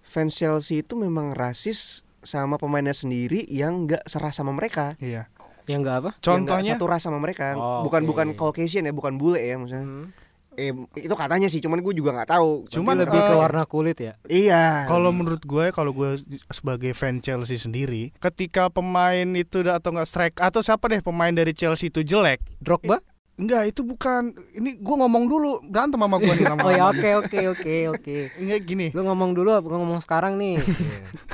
fans 0.00 0.32
Chelsea 0.32 0.80
itu 0.80 0.96
memang 0.96 1.30
rasis 1.30 2.02
sama 2.20 2.56
pemainnya 2.56 2.92
sendiri 2.92 3.44
yang 3.46 3.84
nggak 3.84 4.04
serah 4.04 4.32
sama 4.32 4.50
mereka. 4.50 4.96
iya 4.98 5.28
Yang 5.64 5.78
enggak 5.84 5.96
apa? 5.96 6.10
Yang 6.10 6.16
nggak 6.16 6.24
contohnya 6.26 6.72
satu 6.74 6.84
ras 6.88 7.02
sama 7.04 7.18
mereka. 7.18 7.46
Oh, 7.54 7.84
bukan 7.84 8.02
oke. 8.02 8.08
bukan 8.08 8.26
Caucasian 8.34 8.88
ya, 8.88 8.92
bukan 8.92 9.14
bule 9.16 9.38
ya 9.38 9.54
maksudnya. 9.54 9.84
Hmm. 9.84 10.06
Eh, 10.52 10.74
itu 10.96 11.12
katanya 11.12 11.46
sih, 11.46 11.58
cuman 11.58 11.78
gue 11.78 11.92
juga 11.92 12.10
nggak 12.12 12.30
tahu. 12.30 12.66
Cuman, 12.68 12.94
Tapi 12.96 13.02
lebih 13.04 13.20
ke 13.20 13.34
warna 13.34 13.62
kulit 13.64 13.96
ya. 13.96 14.12
Iya. 14.24 14.84
kalau 14.86 15.10
menurut 15.10 15.40
gue 15.40 15.70
kalau 15.70 15.90
gue 15.90 16.18
sebagai 16.48 16.90
fan 16.92 17.18
Chelsea 17.18 17.54
sendiri 17.54 18.10
ketika 18.18 18.66
pemain 18.66 19.24
itu 19.32 19.60
udah- 19.60 19.76
atau 19.76 19.90
enggak 19.90 20.06
strike 20.06 20.36
atau 20.36 20.60
siapa 20.60 20.86
deh 20.86 21.00
pemain 21.00 21.30
dari 21.30 21.50
Chelsea 21.50 21.86
itu 21.86 22.02
jelek 22.02 22.42
Drogba? 22.58 22.98
enggak 23.32 23.62
itu 23.68 23.80
bukan 23.82 24.30
ini 24.52 24.76
gue 24.76 24.96
ngomong 24.96 25.24
dulu 25.24 25.50
berantem 25.62 25.96
sama 25.96 26.16
gue 26.16 26.28
nih 26.30 26.46
lama 26.50 26.60
Oh 26.60 26.70
ya 26.70 26.84
oke 26.88 27.08
oke 27.20 27.40
oke 27.50 27.74
oke. 27.90 28.16
enggak 28.36 28.60
gini 28.62 28.86
Lu 28.90 29.00
ngomong 29.02 29.32
dulu 29.32 29.54
apa 29.54 29.66
ngomong 29.66 29.98
sekarang 29.98 30.36
nih? 30.36 30.60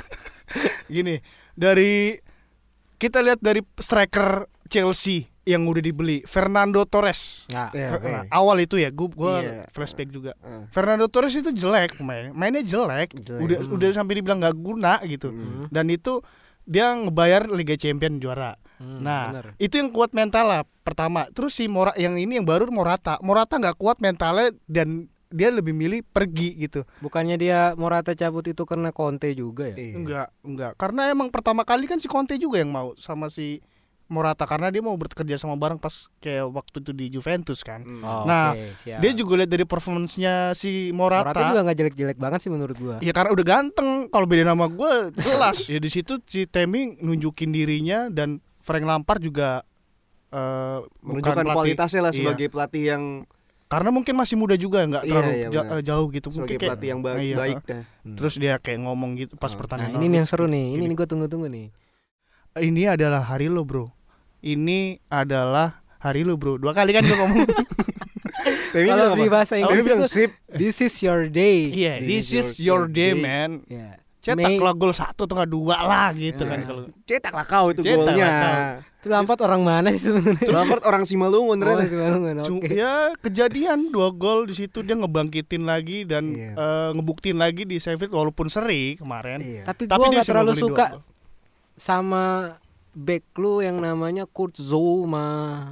gini 0.87 1.19
dari 1.51 2.15
kita 2.95 3.19
lihat 3.19 3.39
dari 3.39 3.59
striker 3.75 4.47
Chelsea 4.65 5.27
yang 5.47 5.63
udah 5.63 5.79
dibeli 5.79 6.21
Fernando 6.21 6.83
Torres 6.83 7.47
Ya. 7.47 7.71
Nah, 7.71 8.27
awal 8.29 8.61
itu 8.61 8.75
ya 8.75 8.89
gue 8.89 9.07
gua 9.09 9.39
Iya. 9.39 9.63
flashback 9.69 10.09
juga 10.09 10.35
Eh, 10.39 10.67
Fernando 10.69 11.07
Torres 11.07 11.33
itu 11.33 11.49
jelek 11.49 11.95
main 11.99 12.29
mainnya 12.31 12.59
jelek, 12.59 13.15
Jelek. 13.15 13.39
udah 13.39 13.57
Hmm. 13.59 13.73
udah 13.73 13.87
sampai 13.89 14.13
dibilang 14.13 14.37
nggak 14.37 14.57
guna 14.57 14.99
gitu 15.01 15.31
hmm. 15.31 15.69
dan 15.69 15.87
itu 15.87 16.19
dia 16.61 16.91
ngebayar 16.91 17.47
Liga 17.47 17.73
Champion 17.73 18.17
juara 18.17 18.59
Hmm, 18.75 19.01
nah 19.01 19.33
bener. 19.33 19.57
itu 19.57 19.73
yang 19.73 19.89
kuat 19.89 20.11
mental 20.11 20.45
lah 20.45 20.61
pertama 20.83 21.25
terus 21.31 21.55
si 21.55 21.65
Mora 21.65 21.95
yang 21.95 22.13
ini 22.13 22.37
yang 22.37 22.45
baru 22.45 22.67
Morata 22.67 23.17
Morata 23.19 23.57
nggak 23.57 23.73
kuat 23.73 23.97
mentalnya 23.97 24.53
dan 24.67 25.09
dia 25.27 25.49
lebih 25.49 25.73
milih 25.73 26.05
pergi 26.05 26.53
gitu 26.57 26.85
Bukannya 26.99 27.35
dia 27.35 27.73
Morata 27.73 28.13
cabut 28.13 28.45
itu 28.45 28.63
karena 28.63 28.91
Conte 28.91 29.33
juga 29.33 29.67
ya? 29.67 29.75
Iya. 29.75 29.93
enggak 29.93 30.27
enggak 30.39 30.71
karena 30.75 31.09
emang 31.09 31.27
pertama 31.27 31.63
kali 31.63 31.83
kan 31.83 31.97
si 31.97 32.05
Conte 32.05 32.37
juga 32.37 32.59
yang 32.59 32.69
mau 32.69 32.93
sama 32.95 33.27
si 33.27 33.59
Morata 34.07 34.43
karena 34.43 34.67
dia 34.67 34.79
mau 34.79 34.93
bekerja 34.93 35.35
sama 35.35 35.53
bareng 35.53 35.75
pas 35.75 35.91
kayak 36.17 36.47
waktu 36.47 36.79
itu 36.79 36.91
di 36.91 37.05
Juventus 37.09 37.59
kan. 37.59 37.81
Hmm. 37.81 37.99
Oh, 37.99 38.23
Nah, 38.23 38.55
siap. 38.77 38.97
Dia 38.97 39.11
juga 39.11 39.37
lihat 39.37 39.49
dari 39.49 39.63
performance-nya 39.63 40.51
si 40.53 40.89
Morata. 40.89 41.27
Morata 41.27 41.43
juga 41.45 41.61
nggak 41.61 41.77
jelek-jelek 41.77 42.17
banget 42.17 42.39
sih 42.39 42.49
menurut 42.49 42.75
gua. 42.75 42.95
Ya 42.99 43.11
karena 43.11 43.29
udah 43.29 43.45
ganteng. 43.45 43.89
Kalau 44.07 44.23
beda 44.23 44.43
nama 44.45 44.65
gue 44.65 44.91
jelas. 45.13 45.67
ya 45.67 45.77
di 45.77 45.89
situ 45.89 46.23
si 46.23 46.45
Temi 46.45 46.95
nunjukin 46.97 47.49
dirinya 47.49 48.07
dan 48.07 48.39
Frank 48.59 48.83
Lampard 48.83 49.19
juga 49.19 49.63
bukan 50.27 50.87
menunjukkan 51.01 51.35
pelatih- 51.41 51.55
kualitasnya 51.55 52.01
lah 52.01 52.11
Iya. 52.11 52.19
sebagai 52.21 52.47
pelatih 52.47 52.83
yang 52.85 53.03
karena 53.67 53.89
mungkin 53.89 54.13
masih 54.13 54.35
muda 54.35 54.55
juga 54.55 54.79
nggak 54.81 55.03
Iya, 55.03 55.11
terlalu 55.11 55.31
iya, 55.33 55.47
ja- 55.49 55.67
eh, 55.69 55.81
jauh 55.81 56.07
gitu 56.09 56.27
sebagai 56.29 56.39
mungkin 56.45 56.55
kayak 56.57 56.69
pelatih 56.71 56.87
yang 56.87 56.99
ba- 57.01 57.15
Iya. 57.17 57.35
baik 57.35 57.57
dah. 57.61 57.83
terus 58.09 58.33
dia 58.35 58.53
kayak 58.57 58.79
ngomong 58.81 59.11
gitu 59.17 59.33
pas 59.35 59.47
Oh. 59.47 59.49
Nah, 59.49 59.59
pertandingan 59.61 59.91
ini 59.93 60.05
nih 60.05 60.17
yang 60.17 60.25
seru 60.25 60.45
nih. 60.45 60.65
Ini 60.73 60.83
nih 60.85 60.95
gua 60.95 61.03
tunggu-tunggu 61.05 61.47
nih. 61.47 61.67
ini 62.57 62.83
adalah 62.85 63.21
hari 63.21 63.47
lo 63.47 63.61
bro 63.61 63.91
ini 64.39 64.79
adalah 65.07 65.79
hari 65.97 66.21
lo 66.21 66.35
bro 66.35 66.55
dua 66.55 66.71
kali 66.71 66.91
kan 66.91 67.01
gue 67.01 67.15
ngomong 67.15 67.47
Tapi 68.67 68.83
Kalau 68.85 69.15
di 69.15 69.27
bahasa 69.27 69.53
Tapi 69.55 69.63
Inggris 69.65 69.83
itu 69.83 70.05
sip. 70.07 70.31
this 70.49 70.77
is 70.79 70.95
your 70.99 71.25
day. 71.27 71.67
iya 71.67 71.97
This 71.97 72.29
this 72.29 72.47
is 72.53 72.59
your 72.59 72.85
your 72.85 72.85
day 72.87 73.11
day. 73.11 73.19
man 73.19 73.51
Ya. 73.65 73.97
cetak 74.19 74.43
May- 74.45 74.59
lah 74.59 74.71
gol 74.71 74.91
satu 74.91 75.23
atau 75.23 75.35
nggak 75.35 75.49
dua 75.49 75.77
lah 75.79 76.11
gitu 76.11 76.43
Ya. 76.43 76.49
kan 76.49 76.59
kalau 76.63 76.81
Cetaklah 77.01 77.45
kau 77.45 77.65
itu 77.69 77.81
Cetak 77.81 77.95
golnya. 77.97 78.31
Itu 78.97 79.07
Lampard 79.07 79.39
orang 79.41 79.61
mana 79.61 79.87
sih 79.89 80.03
sebenarnya? 80.03 80.47
Lampard 80.47 80.83
orang 80.83 81.03
Simalungun 81.03 81.55
Oh, 81.55 81.61
ternyata. 81.61 81.79
masih 81.81 81.97
Malungun, 81.97 82.35
Cu- 82.41 82.59
Oke. 82.59 82.69
ya 82.73 82.93
kejadian 83.17 83.79
dua 83.87 84.09
gol 84.11 84.43
di 84.43 84.53
situ 84.53 84.79
dia 84.81 84.95
ngebangkitin 84.95 85.63
lagi 85.63 86.03
dan 86.03 86.27
Iya. 86.29 86.51
eh, 86.53 86.89
ngebuktiin 86.93 87.35
lagi 87.35 87.63
di 87.63 87.77
Sheffield 87.77 88.11
walaupun 88.11 88.47
seri 88.47 88.95
kemarin 88.95 89.39
Iya. 89.39 89.63
Tapi, 89.65 89.87
Tapi 89.87 89.95
gua 89.97 90.05
dia 90.05 90.15
nggak 90.17 90.27
terlalu 90.27 90.53
suka 90.55 90.85
sama 91.73 92.55
back 92.97 93.37
lu 93.37 93.61
yang 93.61 93.77
namanya 93.77 94.25
Kurt 94.25 94.57
Zouma. 94.57 95.69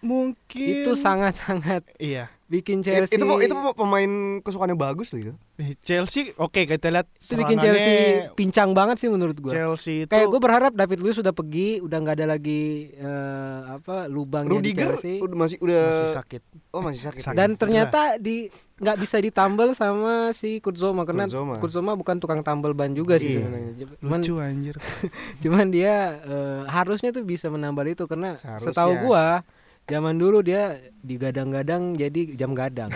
mungkin 0.00 0.80
Itu 0.80 0.96
sangat-sangat 0.96 1.84
iya 1.98 2.32
bikin 2.46 2.80
It- 2.80 2.88
Chelsea. 3.04 3.18
itu 3.18 3.24
itu 3.44 3.52
pemain 3.74 4.12
kesukaannya 4.40 4.72
bagus 4.72 5.12
loh 5.12 5.20
itu. 5.20 5.34
Chelsea 5.78 6.32
oke 6.34 6.64
kita 6.64 6.88
lihat 6.88 7.06
itu 7.10 7.34
bikin 7.34 7.56
Chelsea 7.56 7.92
pincang 8.32 8.70
banget 8.70 8.96
sih 8.96 9.08
menurut 9.08 9.36
gua. 9.36 9.50
Chelsea 9.50 10.04
itu 10.04 10.10
Kayak 10.10 10.26
gue 10.26 10.40
berharap 10.40 10.72
David 10.72 10.98
Luiz 10.98 11.14
sudah 11.14 11.30
pergi, 11.30 11.78
udah 11.78 11.96
nggak 11.96 12.16
ada 12.16 12.26
lagi 12.30 12.62
eh, 12.90 13.58
apa 13.70 14.04
lubangnya 14.06 14.56
di 14.56 14.72
Rudiger 14.72 14.90
Chelsea. 14.94 15.18
udah 15.18 15.36
masih 15.36 15.56
udah 15.58 15.82
masih 15.86 16.14
sakit 16.14 16.42
oh 16.70 16.80
masih 16.80 17.00
sakit. 17.02 17.20
Sakit. 17.22 17.36
Dan 17.36 17.50
ternyata 17.54 18.00
di 18.16 18.48
nggak 18.76 18.96
bisa 18.96 19.16
ditambal 19.16 19.68
sama 19.72 20.32
si 20.32 20.56
Kurzoma 20.58 21.04
karena 21.04 21.24
Kurtzoma. 21.24 21.54
Kurzoma 21.56 21.92
bukan 21.94 22.16
tukang 22.16 22.40
tambal 22.40 22.72
ban 22.72 22.90
juga 22.90 23.16
sih 23.16 23.36
Iya. 23.36 23.44
sebenarnya. 23.44 23.72
Cuman 23.98 24.18
lucu 24.18 24.34
anjir 24.36 24.76
cuman 25.42 25.66
dia 25.68 25.94
eh, 26.18 26.60
harusnya 26.66 27.10
tuh 27.10 27.22
bisa 27.22 27.46
menambal 27.46 27.84
itu 27.84 28.04
karena 28.04 28.34
Seharusnya. 28.34 28.72
setahu 28.72 28.92
gua 29.02 29.44
zaman 29.90 30.14
dulu 30.14 30.38
dia 30.40 30.62
digadang-gadang 31.00 31.92
jadi 31.92 32.32
jam 32.34 32.52
gadang. 32.52 32.88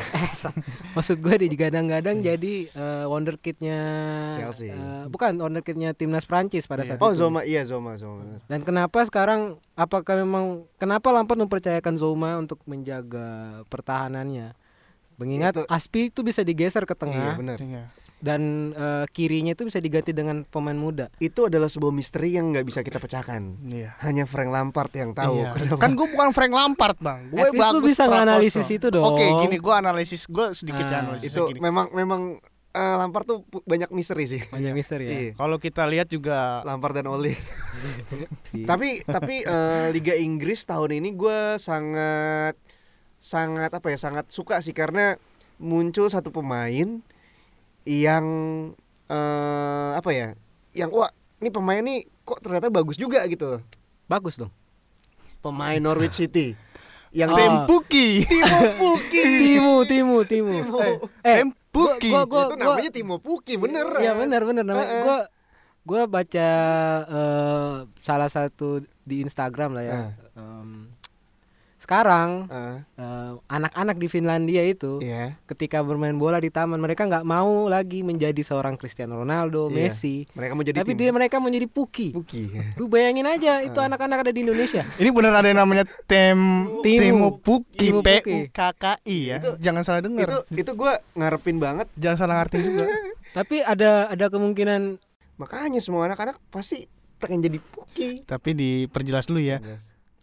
Maksud 0.94 1.18
gua 1.18 1.34
dia 1.34 1.46
digadang-gadang 1.46 2.20
jadi 2.20 2.54
eh, 2.66 3.04
wonderkidnya 3.04 3.78
Chelsea. 4.32 4.70
eh, 4.70 5.04
bukan 5.06 5.34
wonderkidnya 5.36 5.90
timnas 5.92 6.22
Prancis 6.22 6.64
pada 6.64 6.82
Iya. 6.82 6.94
saat 6.94 7.02
Oh 7.02 7.10
itu. 7.10 7.18
Zoma 7.18 7.42
iya 7.42 7.62
Zoma 7.62 7.96
Zoma. 7.96 8.38
Dan 8.44 8.62
kenapa 8.62 9.02
sekarang 9.02 9.40
apakah 9.74 10.14
memang 10.16 10.44
kenapa 10.74 11.10
Lampard 11.10 11.40
mempercayakan 11.40 11.94
Zoma 11.94 12.38
untuk 12.38 12.62
menjaga 12.64 13.26
pertahanannya? 13.66 14.54
Mengingat 15.14 15.54
Itu- 15.56 15.66
Aspi 15.68 16.08
itu 16.08 16.22
bisa 16.22 16.42
digeser 16.42 16.82
ke 16.82 16.92
Iya 16.92 17.00
tengah 17.00 17.34
benar. 17.36 17.58
Iya. 18.25 18.28
dan 18.33 18.43
eh, 18.73 19.04
kirinya 19.12 19.52
itu 19.52 19.69
bisa 19.69 19.78
diganti 19.85 20.16
dengan 20.16 20.49
pemain 20.49 20.73
muda. 20.73 21.12
Itu 21.21 21.52
adalah 21.52 21.69
sebuah 21.69 21.93
misteri 21.93 22.33
yang 22.33 22.57
nggak 22.57 22.64
bisa 22.64 22.81
kita 22.81 22.97
pecahkan. 22.97 23.61
Iya. 23.69 24.00
Hanya 24.00 24.25
Frank 24.25 24.49
Lampard 24.49 24.88
yang 24.97 25.12
tahu. 25.12 25.45
Iya. 25.45 25.52
kenapa. 25.52 25.81
Kan 25.85 25.93
gue 25.93 26.07
bukan 26.09 26.31
Frank 26.33 26.52
Lampard 26.57 26.97
bang 26.97 27.28
Gue 27.28 27.52
least 27.52 27.52
lu 27.52 27.61
bagus 27.61 27.88
bisa 27.93 28.04
nganalisis 28.09 28.69
itu 28.73 28.87
dong. 28.88 29.04
Oke 29.04 29.25
gini 29.45 29.61
gue 29.61 29.75
analisis 29.76 30.25
Gue 30.25 30.57
sedikit 30.57 30.88
Ah, 30.88 31.04
analisis 31.04 31.37
itu 31.37 31.43
gini 31.52 31.61
memang 31.61 31.93
memang 31.93 32.40
eh, 32.73 32.97
Lampard 32.97 33.28
tuh 33.28 33.38
banyak 33.69 33.93
misteri 33.93 34.25
sih. 34.25 34.40
Banyak 34.49 34.73
misteri 34.73 35.04
ya. 35.04 35.12
Iya. 35.12 35.33
Kalau 35.37 35.57
kita 35.61 35.85
lihat 35.85 36.09
juga 36.09 36.64
Lampard 36.64 36.97
dan 36.97 37.12
Oli. 37.12 37.37
Iya. 38.54 38.71
tapi 38.71 39.02
tapi 39.04 39.43
eh, 39.43 39.87
Liga 39.93 40.14
Inggris 40.16 40.64
tahun 40.64 41.02
ini 41.02 41.12
gue 41.12 41.59
sangat 41.61 42.54
sangat 43.19 43.75
apa 43.75 43.88
ya 43.90 43.99
sangat 43.99 44.31
suka 44.31 44.62
sih 44.62 44.73
karena 44.73 45.19
muncul 45.59 46.07
satu 46.07 46.31
pemain 46.31 47.02
yang 47.87 48.25
eh 49.05 49.91
apa 49.95 50.11
ya 50.11 50.29
yang 50.73 50.88
wah 50.88 51.12
ini 51.38 51.49
pemain 51.49 51.81
nih 51.81 52.03
kok 52.21 52.41
ternyata 52.41 52.69
bagus 52.69 52.97
juga 52.97 53.21
gitu 53.25 53.61
Bagus 54.05 54.37
dong. 54.37 54.53
pemain 55.38 55.76
Norwich 55.76 56.12
City 56.14 56.57
yang 57.11 57.31
Oh. 57.31 57.37
Tempuki 57.37 58.25
Timo 58.25 58.59
Puki 58.75 59.23
Timu, 59.23 59.75
Timu, 59.85 60.17
Timu. 60.25 60.57
Timo. 60.59 60.79
Eh, 61.23 61.37
Tempuki 61.38 62.11
gua- 62.11 62.25
gua- 62.25 62.49
itu 62.49 62.57
namanya 62.59 62.91
Timo 62.91 63.17
Puki 63.17 63.55
bener 63.55 63.87
Iya 63.95 64.12
benar 64.14 64.43
benar 64.43 64.61
namanya. 64.62 64.88
Heeh. 64.88 65.03
Gua 65.03 65.19
gua 65.85 66.03
baca 66.07 66.49
eh, 67.07 67.75
salah 68.00 68.26
satu 68.26 68.69
di 69.00 69.21
Instagram 69.21 69.73
lah 69.73 69.85
ya. 69.85 69.95
Eh. 69.95 70.11
Em, 70.35 70.88
sekarang 71.85 72.49
Eh, 72.49 72.76
eh, 72.97 73.31
anak-anak 73.47 73.95
di 73.95 74.07
Finlandia 74.07 74.62
itu 74.62 74.99
Iya. 74.99 75.37
ketika 75.45 75.79
bermain 75.81 76.14
bola 76.14 76.37
di 76.37 76.49
taman 76.49 76.76
mereka 76.76 77.05
nggak 77.05 77.23
mau 77.23 77.67
lagi 77.67 78.00
menjadi 78.00 78.41
seorang 78.41 78.75
Cristiano 78.75 79.17
Ronaldo, 79.17 79.69
Iya. 79.69 79.76
Messi, 79.87 80.25
mereka 80.33 80.53
mau 80.53 80.62
jadi 80.62 80.81
tapi 80.81 80.91
tim. 80.91 80.99
dia 80.99 81.11
mereka 81.11 81.37
mau 81.37 81.49
jadi 81.49 81.67
Puki. 81.67 82.11
Puki. 82.11 82.43
Lu 82.75 82.88
bayangin 82.88 83.25
aja 83.25 83.61
itu 83.61 83.76
anak-anak 83.76 84.25
ada 84.25 84.31
di 84.31 84.41
Indonesia. 84.41 84.81
Ini 84.97 85.11
bener 85.11 85.31
ada 85.31 85.45
yang 85.45 85.61
namanya 85.61 85.85
Tem 86.03 86.35
Timu. 86.81 86.81
Timu 86.81 87.29
P 88.00 88.09
Puki. 88.17 88.38
U 88.38 88.49
K 88.49 88.61
K 88.73 88.85
I 89.05 89.19
ya. 89.26 89.37
Itu- 89.38 89.57
Jangan 89.61 89.83
salah 89.83 89.99
itu 89.99 90.09
dengar. 90.09 90.29
itu 90.49 90.73
gue 90.73 90.93
ngarepin 91.12 91.59
banget. 91.59 91.87
Jangan 91.95 92.17
salah 92.19 92.35
ngerti 92.41 92.59
juga. 92.62 92.87
Tapi 93.37 93.61
ada 93.61 94.09
ada 94.09 94.26
kemungkinan 94.29 94.97
makanya 95.35 95.79
semua 95.79 96.07
anak-anak 96.07 96.38
pasti 96.49 96.87
pengen 97.17 97.43
jadi 97.43 97.59
Puki. 97.59 98.23
Tapi 98.23 98.50
diperjelas 98.53 99.26
dulu 99.26 99.38
ya. 99.38 99.59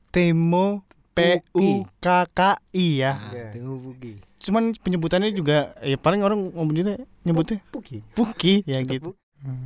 Temo 0.10 0.84
P 1.12 1.44
U 1.54 1.84
K 2.00 2.08
K 2.32 2.40
I 2.72 2.86
ya. 3.04 3.12
Nah, 3.20 3.78
Puki. 3.84 4.24
Cuman 4.42 4.74
penyebutannya 4.80 5.30
juga 5.36 5.76
ya 5.84 6.00
paling 6.00 6.24
orang 6.24 6.56
ngomongnya 6.56 6.98
nyebutnya 7.28 7.62
Puki. 7.70 8.02
Puki 8.16 8.64
ya 8.66 8.82
Tetap 8.82 8.92
gitu. 8.96 9.10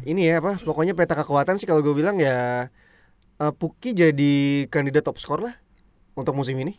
Ini 0.08 0.22
ya 0.32 0.34
apa 0.40 0.58
pokoknya 0.64 0.96
peta 0.96 1.14
kekuatan 1.20 1.60
sih 1.60 1.68
kalau 1.68 1.84
gue 1.84 1.96
bilang 1.96 2.16
ya 2.20 2.68
eh, 3.40 3.54
Puki 3.56 3.94
jadi 3.96 4.66
kandidat 4.72 5.06
top 5.06 5.20
skor 5.22 5.44
lah 5.44 5.56
untuk 6.16 6.36
musim 6.36 6.56
ini. 6.60 6.76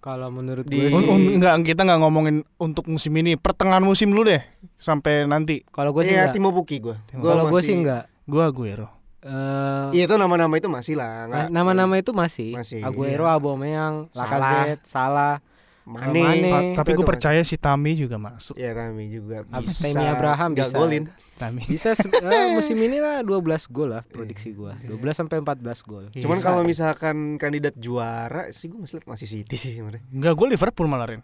Kalau 0.00 0.32
menurut 0.32 0.64
Di- 0.64 0.80
gue 0.80 0.88
sih, 0.96 1.36
enggak 1.36 1.60
kita 1.60 1.84
nggak 1.84 2.00
ngomongin 2.00 2.40
untuk 2.56 2.88
musim 2.88 3.12
ini 3.20 3.36
pertengahan 3.36 3.84
musim 3.84 4.08
dulu 4.08 4.32
deh 4.32 4.40
sampai 4.80 5.28
nanti. 5.28 5.60
Kalau 5.68 5.92
gue 5.92 6.08
sih 6.08 6.16
Iya 6.16 6.32
enggak. 6.32 6.40
Timo 6.40 6.56
Puki 6.56 6.80
gue 6.80 6.96
Kalau 7.20 7.52
gue 7.52 7.60
sih 7.60 7.76
enggak. 7.76 8.08
gua 8.24 8.48
Aguero 8.48 8.99
Eh, 9.20 9.86
Iya 9.92 10.04
itu 10.06 10.16
nama-nama 10.16 10.54
itu 10.54 10.64
masih 10.66 10.94
lah 10.94 11.26
nggak- 11.26 11.48
nama-nama 11.50 11.94
itu 11.94 12.08
masih, 12.10 12.52
Masih, 12.52 12.80
Aguero, 12.80 13.24
iya. 13.24 13.36
Aubameyang, 13.36 14.08
Salah. 14.10 14.24
Lacazette, 14.30 14.84
Salah, 14.84 15.34
Mane, 15.82 16.22
Mane. 16.22 16.48
Pa- 16.48 16.62
tapi 16.80 16.90
gue 16.92 16.98
masih. 16.98 17.10
percaya 17.10 17.40
si 17.42 17.56
Tami 17.56 17.92
juga 17.94 18.14
masuk 18.14 18.54
Ya 18.54 18.70
Tami 18.70 19.10
juga 19.10 19.42
Ab- 19.44 19.60
bisa 19.60 19.80
Tammy 19.82 20.06
Abraham 20.06 20.50
bisa. 20.54 20.70
golin 20.70 21.04
Tami 21.34 21.62
bisa 21.66 21.90
eh, 22.30 22.46
musim 22.50 22.76
ini 22.76 22.96
lah 22.96 23.20
12 23.20 23.42
gol 23.66 23.90
lah 23.90 24.02
prediksi 24.04 24.52
gua. 24.52 24.76
12 24.78 24.96
sampai 25.14 25.36
14 25.38 25.58
gol. 25.82 26.04
Cuman 26.14 26.36
Bisa. 26.36 26.46
kalau 26.46 26.62
misalkan 26.62 27.16
kandidat 27.36 27.74
juara 27.74 28.48
sih 28.50 28.68
gue 28.68 28.78
masih 28.78 28.96
lihat 28.96 29.08
masih 29.08 29.26
City 29.26 29.56
sih 29.58 29.72
sebenarnya 29.74 30.04
Enggak 30.06 30.32
gue 30.34 30.46
Liverpool 30.48 30.86
malah 30.86 31.06
Ren 31.06 31.22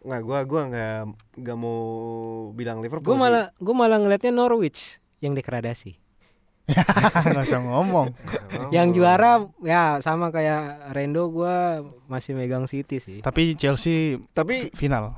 Nggak 0.00 0.20
gue 0.20 0.38
gua 0.48 0.62
nggak 0.64 0.94
nggak 1.36 1.56
mau 1.56 1.78
bilang 2.50 2.78
Liverpool 2.78 3.04
Gue 3.04 3.16
malah 3.16 3.50
gua 3.56 3.74
malah 3.76 3.98
ngelihatnya 3.98 4.32
Norwich 4.32 4.98
yang 5.18 5.34
degradasi. 5.34 5.98
Nggak 7.32 7.44
usah 7.48 7.60
ngomong 7.64 8.08
Oh. 8.48 8.72
Yang 8.72 9.00
juara 9.00 9.44
ya 9.64 10.00
sama 10.00 10.28
kayak 10.32 10.92
Rendo 10.92 11.28
gua 11.32 11.84
masih 12.08 12.32
megang 12.36 12.64
City 12.64 13.00
sih. 13.00 13.18
Tapi 13.20 13.56
Chelsea 13.56 14.16
tapi 14.32 14.72
final 14.72 15.16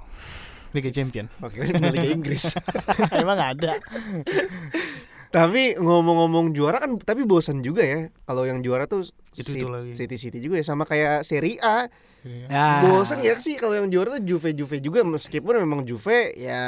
Liga 0.70 0.90
Champion 0.94 1.26
oke 1.42 1.58
ini 1.58 1.90
Liga 1.90 2.10
Inggris 2.10 2.54
Emang 3.22 3.38
ada 3.38 3.78
Tapi 5.30 5.78
ngomong-ngomong 5.78 6.50
juara 6.50 6.82
kan 6.82 6.98
tapi 6.98 7.22
bosan 7.22 7.62
juga 7.62 7.86
ya. 7.86 8.10
Kalau 8.26 8.42
yang 8.42 8.66
juara 8.66 8.90
tuh 8.90 9.06
Itu-itu 9.38 9.70
lagi. 9.70 9.94
City 9.94 10.18
City 10.18 10.38
juga 10.42 10.58
ya 10.58 10.66
sama 10.66 10.82
kayak 10.82 11.22
Serie 11.22 11.62
A. 11.62 11.86
Ya. 12.26 12.82
Bosan 12.82 13.22
ya 13.22 13.38
sih 13.38 13.54
kalau 13.54 13.78
yang 13.78 13.86
juara 13.94 14.18
tuh 14.18 14.26
Juve 14.26 14.50
Juve 14.52 14.82
juga 14.82 15.06
meskipun 15.06 15.62
memang 15.62 15.86
Juve 15.86 16.34
ya 16.34 16.62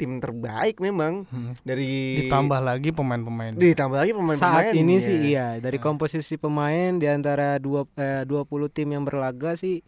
tim 0.00 0.16
terbaik 0.16 0.78
memang 0.78 1.22
Hmm. 1.24 1.52
dari 1.60 2.24
Ditambah 2.24 2.56
lagi 2.58 2.88
pemain-pemain 2.88 3.52
ditambah 3.52 3.98
lagi 3.98 4.10
pemain-pemain. 4.10 4.40
Saat 4.64 4.72
ini 4.72 4.96
sih 4.98 5.30
iya 5.30 5.56
dari 5.56 5.76
komposisi 5.76 6.34
pemain 6.34 6.96
di 6.96 7.04
antara 7.04 7.56
dua 7.56 7.84
eh, 7.94 8.24
20 8.24 8.48
tim 8.68 8.88
yang 8.90 9.04
berlaga 9.04 9.52
sih 9.54 9.84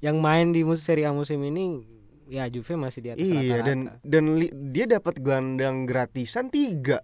yang 0.00 0.18
main 0.18 0.50
di 0.50 0.60
musim 0.60 0.82
Serie 0.84 1.06
A 1.06 1.12
musim 1.12 1.38
ini 1.40 1.86
ya 2.26 2.44
Juve 2.46 2.74
masih 2.74 3.00
di 3.00 3.08
atas 3.10 3.22
Iya 3.22 3.36
rata-rata. 3.56 3.64
dan 3.64 3.78
dan 4.02 4.24
li- 4.34 4.50
dia 4.50 4.84
dapat 4.86 5.14
gelandang 5.16 5.84
gratisan 5.84 6.48
tiga 6.48 6.98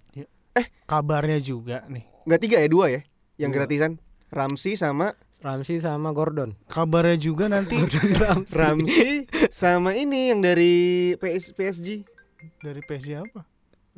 Kabarnya 0.84 1.38
juga 1.38 1.86
nih 1.86 2.04
nggak 2.22 2.40
tiga 2.40 2.56
ya 2.58 2.68
dua 2.68 2.86
ya 2.90 3.00
yang 3.36 3.48
Dua. 3.48 3.62
gratisan 3.62 3.96
Ramsey 4.28 4.74
sama 4.74 5.14
Ramsey 5.40 5.80
sama 5.80 6.12
Gordon. 6.12 6.52
Kabarnya 6.66 7.16
juga 7.16 7.48
nanti 7.48 7.80
Ramsey 8.52 9.24
sama 9.48 9.92
ini 9.92 10.28
yang 10.28 10.40
dari 10.40 10.72
PS, 11.16 11.56
PSG. 11.56 12.04
Dari 12.60 12.80
PSG 12.84 13.10
apa? 13.20 13.44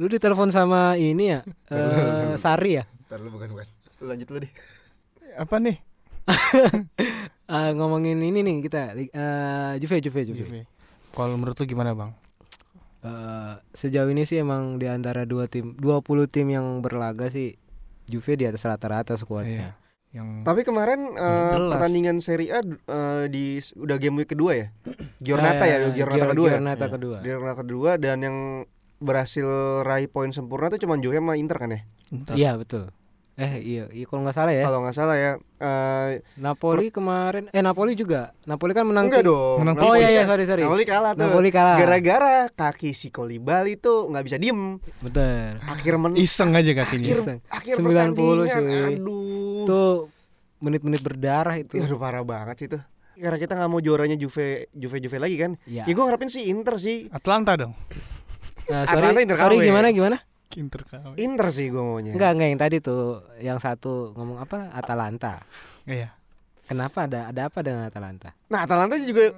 Lu 0.00 0.06
ditelepon 0.08 0.50
sama 0.50 0.96
ini 0.96 1.36
ya? 1.36 1.40
eh, 1.74 2.34
Sari 2.40 2.80
ya? 2.80 2.84
Ntar 3.08 3.20
lu 3.20 3.30
bukan 3.30 3.48
bukan. 3.52 3.66
Lu 4.00 4.04
lanjut 4.08 4.28
lu 4.32 4.38
deh. 4.44 4.52
Apa 5.38 5.56
nih? 5.60 5.76
Eh, 7.52 7.70
ngomongin 7.76 8.16
ini 8.16 8.40
nih 8.40 8.64
kita 8.64 8.96
eh 8.96 9.76
Juve 9.76 10.00
Juve 10.00 10.24
Juve. 10.24 10.40
Juve. 10.40 10.60
Kalau 11.12 11.36
menurut 11.36 11.52
lu 11.60 11.68
gimana, 11.68 11.92
Bang? 11.92 12.16
Eh, 13.04 13.54
sejauh 13.76 14.08
ini 14.08 14.24
sih 14.24 14.40
emang 14.40 14.80
di 14.80 14.88
antara 14.88 15.28
dua 15.28 15.50
tim 15.52 15.76
20 15.76 16.32
tim 16.32 16.48
yang 16.48 16.80
berlaga 16.80 17.28
sih 17.28 17.58
Juve 18.08 18.40
di 18.40 18.48
atas 18.48 18.64
rata-rata 18.64 19.20
skuadnya. 19.20 19.76
Yang 20.12 20.28
Tapi 20.42 20.60
kemarin 20.60 21.00
jelas. 21.16 21.72
pertandingan 21.72 22.16
Serie 22.18 22.52
A 22.52 22.60
eh, 22.60 23.24
di 23.26 23.44
udah 23.74 23.96
game 23.96 24.16
week 24.18 24.30
kedua 24.30 24.52
ya. 24.54 24.66
Giornata 25.18 25.64
ya, 25.64 25.76
Eh, 25.82 25.92
Giornata 25.92 26.16
Gior- 26.18 26.30
kedua 26.30 26.46
ya. 26.46 26.52
Giornata 26.54 26.84
Iya. 26.84 26.92
kedua. 26.92 27.16
Giornata 27.18 27.54
kedua 27.58 27.90
dan 27.96 28.16
yang 28.20 28.36
berhasil 28.98 29.48
raih 29.82 30.06
poin 30.06 30.30
sempurna 30.30 30.68
tuh 30.68 30.78
cuma 30.78 30.94
Juve 30.94 31.16
sama 31.16 31.34
Inter 31.34 31.56
kan 31.56 31.70
ya. 31.70 31.80
Iya 32.30 32.52
betul. 32.54 32.92
Eh 33.32 33.58
iya, 33.58 33.88
iya 33.88 34.04
kalau 34.04 34.22
nggak 34.22 34.36
salah 34.36 34.52
ya. 34.52 34.60
Kalau 34.62 34.84
nggak 34.84 34.92
salah 34.94 35.16
ya. 35.16 35.32
Eh 35.56 36.20
Napoli 36.36 36.92
kemarin 36.92 37.48
eh 37.48 37.58
Napoli 37.58 37.96
juga. 37.96 38.36
Napoli 38.44 38.70
kan 38.70 38.84
menang 38.84 39.08
enggak 39.08 39.24
dong. 39.24 39.56
Menang 39.58 39.80
Oh 39.80 39.96
iya 39.96 40.12
iya 40.12 40.22
sorry 40.22 40.44
sorry. 40.44 40.60
Napoli 40.60 40.84
kalah 40.84 41.16
tuh. 41.16 41.24
Napoli 41.24 41.48
kalah. 41.48 41.80
Gara-gara 41.80 42.46
kaki 42.46 42.92
si 42.92 43.08
Kolibali 43.08 43.74
tuh 43.74 44.06
nggak 44.06 44.22
bisa 44.22 44.36
diem. 44.36 44.76
Betul. 45.00 45.56
Akhir 45.64 45.96
men 45.96 46.12
Iseng 46.14 46.52
aja 46.52 46.70
kakinya. 46.76 47.08
akhir, 47.08 47.18
Iseng. 47.18 47.38
akhir 47.48 47.74
90 47.74 47.88
pertandingan. 47.88 48.62
cuy. 48.62 48.84
Aduh. 48.92 49.41
Itu 49.62 50.10
menit-menit 50.58 51.00
berdarah 51.00 51.56
itu. 51.56 51.74
Ya, 51.74 51.84
aduh 51.84 51.96
parah 51.96 52.22
banget 52.22 52.56
sih 52.56 52.68
tuh. 52.68 52.82
Karena 53.12 53.36
kita 53.36 53.52
nggak 53.52 53.68
mau 53.68 53.78
juaranya 53.78 54.14
Juve 54.14 54.70
Juve 54.70 54.96
Juve 54.98 55.16
lagi 55.16 55.36
kan. 55.36 55.52
Iya. 55.64 55.84
Ya 55.84 55.92
gue 55.92 56.00
ngarepin 56.00 56.28
sih 56.28 56.46
Inter 56.46 56.76
sih. 56.76 57.06
Atlanta 57.08 57.54
dong. 57.56 57.72
Nah, 58.64 58.82
Atlanta 58.84 59.10
sorry, 59.10 59.22
Inter 59.22 59.36
sorry 59.36 59.56
KW. 59.56 59.64
gimana 59.64 59.86
gimana? 59.90 60.16
Inter 60.52 60.82
KW. 60.82 61.12
Inter 61.16 61.46
sih 61.48 61.66
gue 61.68 61.80
maunya. 61.80 62.12
Enggak 62.12 62.30
enggak 62.32 62.48
yang 62.48 62.60
tadi 62.60 62.76
tuh 62.78 63.02
yang 63.38 63.58
satu 63.58 64.12
ngomong 64.12 64.38
apa 64.38 64.70
Atalanta. 64.70 65.42
Iya. 65.84 66.14
Kenapa 66.62 67.04
ada 67.04 67.28
ada 67.28 67.40
apa 67.46 67.58
dengan 67.60 67.84
Atalanta? 67.84 68.32
Nah 68.46 68.64
Atalanta 68.64 68.96
juga 68.96 69.34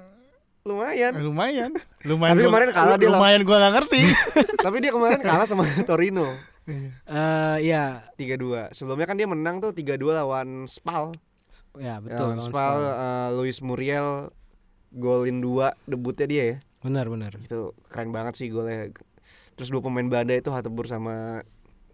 lumayan. 0.63 1.11
Eh, 1.11 1.21
Lumayan. 1.21 1.71
Lumayan. 2.09 2.31
Tapi 2.31 2.41
gua- 2.41 2.49
kemarin 2.49 2.69
kalah 2.71 2.95
dia 2.95 3.07
Lumayan 3.07 3.41
gua 3.43 3.57
gak 3.59 3.73
ngerti. 3.75 4.01
Tapi 4.65 4.77
dia 4.79 4.91
kemarin 4.91 5.19
kalah 5.19 5.45
sama 5.45 5.63
Torino 5.89 6.31
Eh 6.67 7.57
ya 7.61 8.09
3-2. 8.15 8.73
Sebelumnya 8.73 9.05
kan 9.05 9.15
dia 9.15 9.25
menang 9.25 9.61
tuh 9.61 9.71
3-2 9.71 9.85
lawan 10.11 10.65
Spal. 10.65 11.13
ya 11.75 11.99
Betul. 11.99 12.01
betul. 12.01 12.25
lawan 12.27 12.39
Spal, 12.41 12.51
Spal. 12.51 12.79
eh, 12.83 13.29
Luis 13.33 13.57
Muriel 13.59 14.09
golin 14.89 15.37
2 15.37 15.75
debutnya 15.85 16.25
dia 16.25 16.43
ya. 16.45 16.57
Benar 16.81 17.05
benar. 17.07 17.37
Itu 17.37 17.73
keren 17.87 18.09
banget 18.09 18.35
sih 18.35 18.47
golnya. 18.47 18.89
Terus 19.55 19.69
dua 19.69 19.79
pemain 19.79 20.03
Belanda 20.03 20.33
itu 20.33 20.51
Hatebur 20.51 20.85
sama 20.85 21.41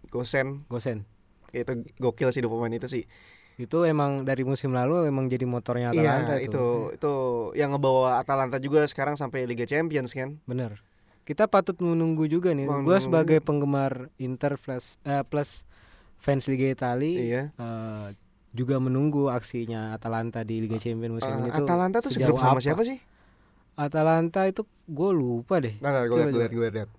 Gosen. 0.08 0.66
Gosen. 0.66 1.06
Itu 1.50 1.72
gokil 1.96 2.28
sih 2.30 2.40
dua 2.40 2.52
pemain 2.52 2.70
itu 2.70 2.86
sih. 2.86 3.04
Itu 3.54 3.84
emang 3.84 4.24
dari 4.24 4.42
musim 4.42 4.72
lalu 4.72 5.06
emang 5.06 5.28
jadi 5.28 5.44
motornya 5.44 5.92
Atalanta 5.92 6.36
Iya, 6.36 6.44
itu. 6.44 6.50
itu 6.50 6.64
itu 6.96 7.12
yang 7.54 7.70
ngebawa 7.70 8.18
Atalanta 8.18 8.56
juga 8.56 8.82
sekarang 8.84 9.14
sampai 9.14 9.44
Liga 9.44 9.62
Champions 9.62 10.12
kan. 10.12 10.40
Bener. 10.44 10.80
Kita 11.22 11.46
patut 11.46 11.78
menunggu 11.78 12.26
juga 12.26 12.50
nih. 12.50 12.66
Gue 12.66 12.98
sebagai 12.98 13.38
penggemar 13.38 14.10
Inter 14.16 14.56
plus 14.56 14.98
eh, 15.02 15.22
plus 15.22 15.62
fans 16.16 16.46
Liga 16.46 16.66
Italia 16.66 17.14
Iya. 17.14 17.42
eh, 17.50 18.06
juga 18.50 18.76
menunggu 18.76 19.26
aksinya 19.28 19.90
Atalanta 19.92 20.42
di 20.42 20.60
Liga 20.60 20.76
Champions 20.76 21.16
musim 21.16 21.30
Eh, 21.30 21.38
ini 21.38 21.48
tuh. 21.48 21.62
Atalanta 21.62 21.98
tuh 21.98 22.10
sejauh 22.10 22.26
segrup 22.28 22.38
sama 22.38 22.52
apa. 22.52 22.60
siapa 22.60 22.82
sih? 22.82 22.98
Atalanta 23.72 24.44
itu 24.44 24.62
gue 24.84 25.10
lupa 25.10 25.56
deh. 25.58 25.74
Nah, 25.78 25.90
liat, 25.96 26.06
gue 26.06 26.18
liat, 26.36 26.52
gue 26.52 26.68
liat. 26.70 26.90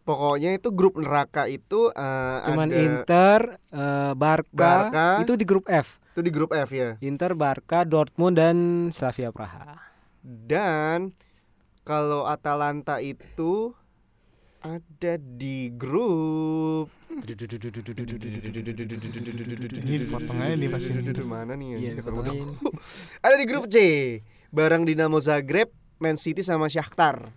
Pokoknya 0.00 0.50
itu 0.52 0.68
grup 0.70 0.96
neraka 0.96 1.44
itu 1.46 1.90
eh, 1.90 2.38
Cuman 2.44 2.68
ada 2.68 2.76
Inter, 2.78 3.40
eh, 3.68 4.12
Barca, 4.14 4.52
Barca. 4.54 5.06
itu 5.18 5.32
di 5.34 5.44
grup 5.44 5.64
F. 5.66 5.96
itu 6.10 6.20
di 6.20 6.30
grup 6.30 6.50
F 6.50 6.70
ya. 6.70 6.98
Inter, 7.00 7.32
Barca, 7.32 7.82
Dortmund 7.82 8.34
dan 8.34 8.56
Slavia 8.88 9.30
Praha. 9.30 9.78
Dan 10.20 11.14
kalau 11.90 12.22
Atalanta 12.22 13.02
itu 13.02 13.74
ada 14.62 15.18
di 15.18 15.74
grup 15.74 16.86
Ini 17.10 17.26
dipotong 20.06 20.38
aja 20.38 20.54
nih 20.54 20.70
pas 20.70 20.86
ini. 20.86 21.02
Mana 21.26 21.58
nih 21.58 21.66
ya? 21.74 21.78
Iya, 21.82 21.90
dipotong. 21.98 22.54
Ada 23.26 23.34
di 23.34 23.46
grup 23.50 23.66
C. 23.66 23.76
Bareng 24.54 24.86
Dinamo 24.86 25.18
Zagreb, 25.18 25.74
Man 25.98 26.14
City 26.14 26.46
sama 26.46 26.70
Shakhtar. 26.70 27.34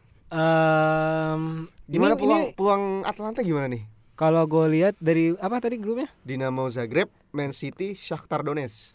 Gimana 1.89 2.13
ini, 2.13 2.21
peluang 2.21 2.43
ini 2.45 2.53
peluang 2.53 3.01
Atalanta 3.09 3.41
gimana 3.41 3.65
nih? 3.65 3.89
kalau 4.13 4.45
gue 4.45 4.69
lihat 4.77 4.93
dari 5.01 5.33
apa 5.41 5.57
tadi 5.57 5.81
grupnya? 5.81 6.05
Dinamo 6.21 6.69
Zagreb, 6.69 7.09
Man 7.33 7.49
City, 7.49 7.97
Shakhtar 7.97 8.45
Donetsk. 8.45 8.93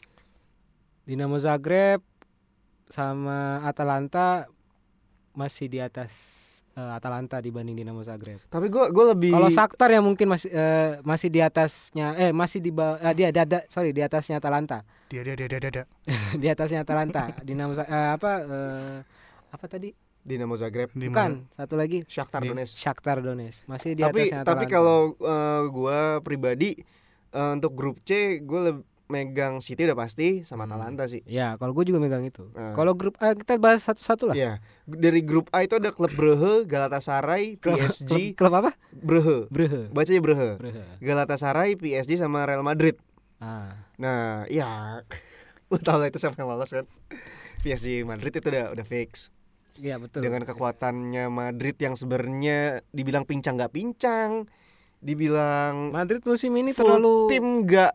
Dinamo 1.03 1.35
Zagreb 1.43 2.07
sama 2.87 3.67
Atalanta 3.67 4.47
masih 5.39 5.71
di 5.71 5.79
atas 5.79 6.11
eh, 6.75 6.91
Atalanta 6.99 7.39
dibanding 7.39 7.79
Dinamo 7.79 8.03
Zagreb. 8.03 8.43
Tapi 8.51 8.67
gue 8.67 8.85
gue 8.91 9.05
lebih 9.15 9.31
Kalau 9.31 9.51
Shakhtar 9.55 9.95
yang 9.95 10.03
mungkin 10.03 10.27
masih 10.27 10.51
eh, 10.51 10.99
masih 11.07 11.31
di 11.31 11.39
atasnya 11.39 12.19
eh 12.19 12.35
masih 12.35 12.59
di 12.59 12.75
bawah 12.75 12.99
eh, 12.99 13.15
dia 13.15 13.31
ada 13.31 13.63
sorry 13.71 13.95
di 13.95 14.03
atasnya 14.03 14.43
Atalanta. 14.43 14.83
Dia 15.07 15.23
dia 15.23 15.39
dia 15.39 15.47
dia 15.47 15.61
dia. 15.63 15.71
dia. 15.71 15.85
di 16.43 16.47
atasnya 16.51 16.83
Atalanta. 16.83 17.31
Dinamo 17.47 17.79
eh, 17.79 18.11
apa 18.11 18.33
eh, 18.43 18.99
apa 19.55 19.67
tadi? 19.71 19.95
Dinamo 20.29 20.61
Zagreb, 20.61 20.93
Di 20.93 21.09
mana? 21.09 21.15
Bukan, 21.15 21.33
satu 21.57 21.75
lagi 21.81 21.99
Shakhtar 22.05 22.45
Donetsk. 22.45 22.75
Shakhtar 22.77 23.17
Donetsk. 23.25 23.65
Masih 23.65 23.97
di 23.97 24.03
Tapi 24.05 24.29
atasnya 24.29 24.45
tapi 24.45 24.65
Atalanta. 24.69 24.75
kalau 24.77 24.99
eh, 25.17 25.63
gua 25.73 25.99
pribadi 26.21 26.71
eh, 27.33 27.51
untuk 27.57 27.73
grup 27.73 27.97
C 28.05 28.43
gue 28.45 28.61
lebih 28.61 28.85
megang 29.09 29.59
City 29.59 29.83
udah 29.83 29.97
pasti 29.97 30.45
sama 30.45 30.63
Hmm. 30.63 30.77
Atalanta 30.77 31.05
sih. 31.05 31.25
Ya, 31.25 31.57
kalau 31.57 31.73
gue 31.73 31.85
juga 31.85 31.97
megang 31.97 32.23
itu. 32.23 32.49
Nah. 32.53 32.73
Kalau 32.73 32.93
grup 32.93 33.17
A 33.19 33.33
kita 33.33 33.57
bahas 33.57 33.81
satu-satu 33.83 34.31
lah. 34.31 34.37
Iya. 34.37 34.53
Dari 34.85 35.21
grup 35.21 35.49
A 35.51 35.65
itu 35.65 35.75
ada 35.75 35.91
klub 35.91 36.13
Brugge, 36.13 36.65
Galatasaray, 36.65 37.57
PSG, 37.61 38.33
klub, 38.33 38.53
klub 38.53 38.55
apa? 38.55 38.71
Brugge. 38.91 39.49
Brugge. 39.49 39.89
Bacanya 39.89 40.21
Brugge. 40.21 40.51
Brugge. 40.57 40.83
Galatasaray, 40.99 41.75
PSG 41.75 42.17
sama 42.17 42.45
Real 42.45 42.61
Madrid. 42.61 43.01
Ah, 43.39 43.89
Nah, 43.97 44.45
ya 44.47 45.01
lu 45.69 45.77
tau 45.79 45.97
lah 45.97 46.07
itu 46.07 46.17
siapa 46.17 46.37
yang 46.37 46.49
lolos 46.49 46.71
kan? 46.71 46.87
PSG 47.59 48.05
Madrid 48.05 48.31
itu 48.31 48.47
udah 48.47 48.71
udah 48.71 48.85
fix. 48.85 49.33
iya 49.75 49.95
betul. 49.97 50.21
Dengan 50.21 50.43
kekuatannya 50.43 51.27
Madrid 51.29 51.75
yang 51.77 51.95
sebenarnya 51.95 52.83
dibilang 52.89 53.23
pincang 53.23 53.55
nggak 53.55 53.71
pincang, 53.71 54.47
dibilang 54.99 55.91
Madrid 55.91 56.23
musim 56.23 56.51
ini 56.53 56.71
terlalu 56.73 57.31
tim 57.31 57.63
nggak 57.63 57.95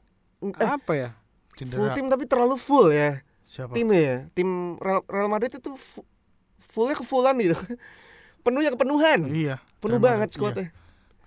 apa 0.54 0.92
ya? 0.92 1.10
full 1.54 1.70
Cedera. 1.86 1.94
tim 1.94 2.08
tapi 2.08 2.26
terlalu 2.26 2.56
full 2.56 2.90
ya. 2.90 3.22
Siapa? 3.44 3.72
timnya 3.72 4.02
ya 4.02 4.18
tim 4.34 4.76
Real, 4.78 5.06
Real 5.06 5.30
Madrid 5.30 5.54
itu 5.54 5.72
fu- 5.74 6.04
fullnya 6.60 6.96
kefulan 6.96 7.38
gitu. 7.38 7.54
Penuhnya 8.46 8.72
kepenuhan. 8.72 9.30
Iya. 9.30 9.62
penuh 9.78 9.98
Real 9.98 10.04
banget 10.04 10.30
skuadnya 10.32 10.68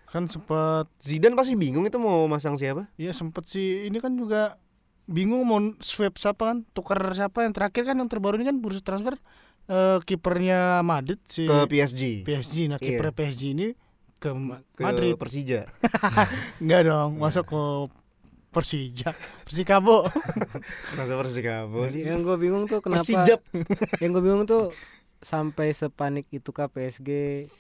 Kan 0.07 0.27
sempet 0.27 0.87
Zidane 0.97 1.35
pasti 1.35 1.55
bingung 1.55 1.83
itu 1.83 1.97
mau 1.97 2.25
masang 2.25 2.55
siapa. 2.55 2.89
Iya 2.95 3.11
sempet 3.11 3.47
sih 3.47 3.85
ini 3.85 3.97
kan 3.97 4.13
juga 4.13 4.57
bingung 5.05 5.43
mau 5.43 5.59
swap 5.79 6.17
siapa 6.17 6.43
kan 6.47 6.57
tukar 6.69 6.99
siapa 7.13 7.43
yang 7.43 7.53
terakhir 7.53 7.85
kan 7.85 7.95
yang 7.95 8.07
terbaru 8.07 8.37
ini 8.37 8.47
kan 8.47 8.59
bursa 8.59 8.81
transfer 8.81 9.15
eh, 9.67 9.99
kipernya 10.03 10.83
Madrid 10.83 11.23
si 11.23 11.45
ke 11.45 11.55
PSG 11.65 12.03
PSG 12.25 12.57
nah 12.67 12.79
Iya. 12.79 12.99
kiper 12.99 13.11
PSG 13.13 13.43
ini 13.53 13.69
ke, 14.17 14.31
ke 14.73 14.83
Madrid. 14.83 15.15
Persija. 15.15 15.69
Enggak 16.63 16.83
dong 16.87 17.21
masuk 17.21 17.45
ke 17.45 17.61
Persija 18.57 19.13
Persikabo. 19.45 20.09
Masa 20.97 21.13
Persikabo 21.21 21.93
sih? 21.93 22.09
Yang 22.09 22.21
gue 22.25 22.37
bingung 22.41 22.65
tuh 22.65 22.81
kenapa 22.81 23.05
Persijap 23.05 23.45
Yang 24.03 24.11
gue 24.17 24.23
bingung 24.25 24.45
tuh 24.49 24.73
sampai 25.21 25.77
sepanik 25.77 26.29
itu 26.33 26.49
kah 26.57 26.73
PSG 26.73 27.09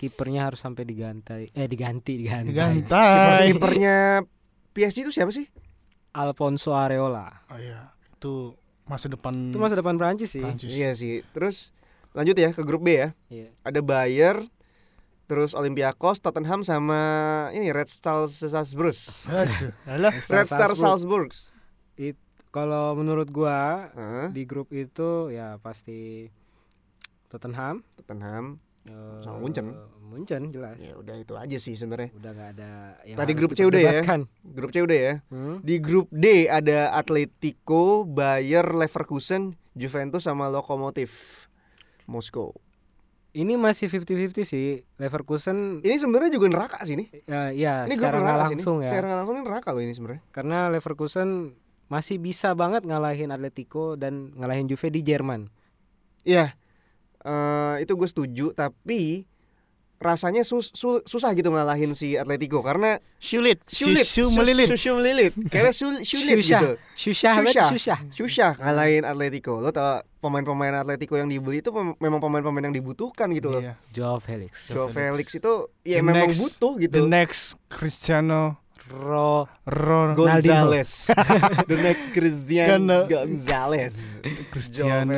kipernya 0.00 0.48
harus 0.48 0.61
sampai 0.64 0.88
diganti 0.88 1.52
eh 1.52 1.68
diganti 1.68 2.16
diganti 2.16 2.52
digantai. 2.52 3.48
Kipernya 3.52 4.24
PSG 4.72 5.09
itu 5.09 5.12
siapa 5.12 5.32
sih? 5.32 5.44
Alfonso 6.16 6.72
Areola. 6.72 7.28
Oh 7.52 7.61
iya 7.61 7.92
itu 8.16 8.56
masa 8.88 9.12
depan 9.12 9.52
itu 9.52 9.59
masa 9.61 9.76
depan 9.76 10.00
Prancis 10.00 10.32
sih. 10.32 10.44
Prancis. 10.44 10.70
iya 10.72 10.96
sih. 10.96 11.20
Terus 11.37 11.76
lanjut 12.16 12.37
ya 12.37 12.52
ke 12.56 12.62
grup 12.64 12.85
B 12.88 12.96
ya. 12.96 13.09
Iya. 13.28 13.52
ada 13.61 13.80
Bayer 13.85 14.40
terus 15.26 15.52
Olympiakos 15.52 16.22
Tottenham 16.22 16.62
sama 16.62 17.00
ini 17.52 17.70
Red 17.70 17.90
Star 17.90 18.26
Salzburg. 18.26 18.94
Red 20.30 20.48
Star 20.48 20.72
Salzburg. 20.72 21.30
Kalau 22.54 22.96
menurut 22.96 23.28
gua 23.28 23.92
Heeh, 23.92 24.32
di 24.32 24.42
grup 24.48 24.72
itu 24.72 25.28
ya 25.28 25.60
pasti 25.60 26.24
Tottenham 27.28 27.84
Tottenham 28.00 28.56
Eh, 28.86 29.20
Sama 29.26 29.42
Munchen. 29.42 29.74
Munchen 30.06 30.42
jelas. 30.54 30.78
Ya 30.78 30.94
udah 30.94 31.18
itu 31.18 31.34
aja 31.34 31.58
sih 31.58 31.74
sebenarnya. 31.74 32.14
Udah 32.14 32.30
nggak 32.30 32.50
ada 32.54 32.70
yang 33.02 33.18
Tadi 33.18 33.32
harus 33.34 33.40
grup 33.42 33.50
C 33.50 33.60
udah 33.66 33.80
ya? 33.82 33.92
Grup 34.46 34.70
C 34.70 34.76
udah 34.78 34.98
ya. 34.98 35.14
Hmm? 35.26 35.58
Di 35.58 35.76
grup 35.82 36.06
D 36.14 36.46
ada 36.46 36.94
Atletico, 36.94 38.06
Bayer, 38.06 38.62
Leverkusen, 38.62 39.58
Juventus 39.74 40.30
sama 40.30 40.46
Lokomotiv 40.46 41.10
Moskow. 42.06 42.54
Ini 43.37 43.53
masih 43.61 43.92
50-50 43.92 44.49
sih. 44.49 44.81
Leverkusen 44.96 45.85
Ini 45.85 46.01
sebenarnya 46.01 46.33
juga 46.33 46.49
neraka 46.49 46.81
sih 46.88 46.96
nih. 46.96 47.09
ya, 47.29 47.53
ya 47.53 47.75
Ini 47.85 48.01
secara 48.01 48.16
nggak 48.25 48.38
langsung 48.49 48.81
nih. 48.81 48.88
ya. 48.88 48.90
Secara 48.96 49.09
langsung 49.20 49.35
ini 49.37 49.44
neraka 49.44 49.68
loh 49.77 49.83
ini 49.85 49.92
sebenarnya. 49.92 50.22
Karena 50.33 50.59
Leverkusen 50.72 51.53
masih 51.92 52.16
bisa 52.16 52.57
banget 52.57 52.88
ngalahin 52.88 53.29
Atletico 53.31 53.94
dan 54.01 54.33
ngalahin 54.40 54.66
Juve 54.66 54.88
di 54.88 55.05
Jerman. 55.05 55.53
Iya. 56.25 56.57
Eh 57.22 57.75
itu 57.85 57.92
gue 57.92 58.09
setuju 58.09 58.46
tapi 58.57 59.29
rasanya 59.96 60.44
sus- 60.44 60.68
su- 60.72 61.00
susah 61.02 61.32
gitu 61.32 61.48
ngalahin 61.48 61.96
si 61.96 62.14
Atletico 62.14 62.61
karena 62.61 63.00
Sulit, 63.16 63.64
sulit, 63.66 64.04
Susu 64.04 64.28
melilit. 64.30 64.68
susu 64.68 64.92
melilit, 64.94 65.32
karena 65.48 65.72
sul- 65.72 66.04
sulit 66.04 66.38
Susah. 66.44 66.61
gitu. 66.61 66.70
Susah 66.94 67.32
banget 67.35 67.54
Susah. 67.56 67.68
susah. 67.72 67.98
Susah 68.12 68.50
ngalahin 68.61 69.02
Atletico. 69.02 69.59
Lo 69.59 69.72
tau 69.72 70.04
pemain-pemain 70.20 70.76
Atletico 70.76 71.16
yang 71.16 71.26
dibeli 71.26 71.59
itu 71.59 71.72
pem- 71.72 71.96
memang 71.96 72.20
pemain-pemain 72.20 72.68
yang 72.68 72.76
dibutuhkan 72.76 73.32
gitu 73.32 73.50
loh. 73.50 73.62
Iya. 73.64 73.74
Joao 73.90 74.20
Felix. 74.20 74.68
Joao 74.68 74.88
Felix 74.88 75.32
itu 75.32 75.52
ya 75.82 75.98
The 75.98 76.04
memang 76.04 76.28
next- 76.28 76.40
butuh 76.44 76.72
The 76.76 76.82
gitu. 76.87 76.98
next 77.09 77.42
Cristiano 77.66 78.61
Ro 78.87 79.50
Ron 79.66 80.14
Gonzales. 80.14 81.11
The 81.70 81.74
next 81.74 82.14
Christian 82.14 82.87
Karena- 82.87 83.09
Gonzales. 83.11 84.22
Joao 84.22 84.44
Cristiano 84.54 85.11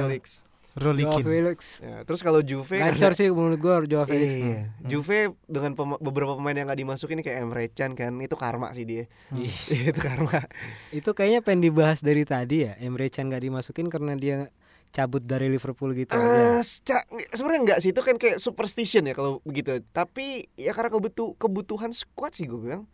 Felix. 0.78 0.86
Joao 1.00 1.12
Rolikin. 1.12 1.24
Felix. 1.24 1.58
Ya, 1.78 1.96
terus 2.02 2.20
kalau 2.20 2.40
Juve 2.40 2.76
Gacor 2.76 3.12
sih 3.12 3.28
menurut 3.28 3.58
gua 3.58 3.82
Joao 3.82 4.04
Felix. 4.04 4.30
Iya, 4.32 4.60
Juve 4.80 5.18
dengan 5.44 5.72
pema- 5.72 5.98
beberapa 5.98 6.32
pemain 6.32 6.54
yang 6.54 6.66
gak 6.66 6.78
dimasukin 6.78 7.18
kayak 7.18 7.38
Emre 7.40 7.66
Can 7.68 7.92
kan 7.92 8.14
itu 8.16 8.34
karma 8.34 8.70
sih 8.70 8.82
dia. 8.82 9.04
Ih, 9.30 9.50
itu 9.90 9.98
karma. 9.98 10.46
Itu 10.90 11.12
kayaknya 11.12 11.40
pengen 11.40 11.62
dibahas 11.64 12.00
dari 12.00 12.22
tadi 12.22 12.64
ya. 12.64 12.74
Emre 12.76 13.06
Can 13.08 13.26
gak 13.26 13.40
dimasukin 13.40 13.86
karena 13.86 14.14
dia 14.14 14.48
cabut 14.88 15.20
dari 15.20 15.46
Liverpool 15.46 15.92
gitu 15.92 16.10
Ah, 16.10 16.22
aja. 16.56 16.64
seca- 16.64 17.04
sebenarnya 17.28 17.60
enggak 17.62 17.78
sih 17.78 17.90
itu 17.90 18.00
kan 18.00 18.16
kayak 18.16 18.38
superstition 18.38 19.04
ya 19.04 19.12
kalau 19.12 19.42
begitu. 19.42 19.84
Tapi 19.86 20.48
ya 20.54 20.72
karena 20.72 20.88
kebutu 20.90 21.36
kebutuhan 21.36 21.92
squad 21.92 22.32
sih 22.32 22.44
gue 22.44 22.56
bilang. 22.56 22.88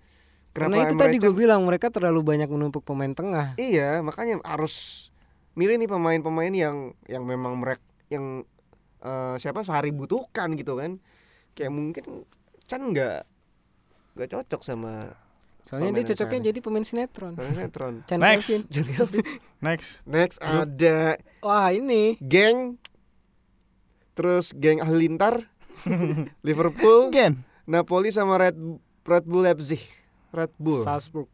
Karena 0.51 0.83
itu 0.83 0.95
Emre 0.95 1.03
tadi 1.05 1.17
gue 1.19 1.31
bilang 1.31 1.63
mereka 1.63 1.91
terlalu 1.91 2.23
banyak 2.25 2.47
menumpuk 2.47 2.83
pemain 2.83 3.11
tengah. 3.11 3.55
Iya, 3.57 3.99
makanya 4.01 4.39
harus 4.43 5.07
milih 5.55 5.79
nih 5.79 5.89
pemain-pemain 5.89 6.53
yang 6.53 6.77
yang 7.07 7.23
memang 7.23 7.59
mereka 7.59 7.83
yang 8.09 8.43
eh, 9.01 9.35
siapa 9.39 9.63
sehari 9.63 9.91
butuhkan 9.91 10.55
gitu 10.55 10.77
kan. 10.77 10.99
Kayak 11.55 11.73
mungkin 11.73 12.05
Chan 12.65 12.83
nggak 12.83 13.23
nggak 14.15 14.29
cocok 14.31 14.63
sama 14.63 15.15
Soalnya 15.65 15.91
Pemain 15.91 15.97
dia 15.97 16.11
cocoknya 16.13 16.29
sehari. 16.37 16.49
jadi 16.53 16.59
pemain 16.61 16.85
sinetron. 16.85 17.33
sinetron. 17.41 17.95
Chan 18.05 18.21
Next. 18.21 18.49
Kelvin. 18.53 18.63
Jadi 18.75 18.91
Next. 19.65 19.91
next 20.05 20.37
ada 20.45 21.17
Wah 21.41 21.73
ini 21.73 22.21
geng 22.21 22.77
terus 24.13 24.53
geng 24.53 24.85
Halilintar 24.85 25.49
Liverpool 26.47 27.09
Again. 27.09 27.41
Napoli 27.65 28.13
sama 28.13 28.37
Red 28.37 28.61
Red 29.03 29.25
Bull 29.25 29.41
Leipzig 29.41 29.81
Red 30.31 30.53
Bull 30.61 30.85
Salzburg. 30.85 31.33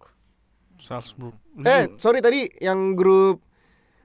Salzburg. 0.78 1.34
eh 1.60 1.90
sorry 1.98 2.22
tadi 2.22 2.46
yang 2.56 2.94
grup 2.94 3.42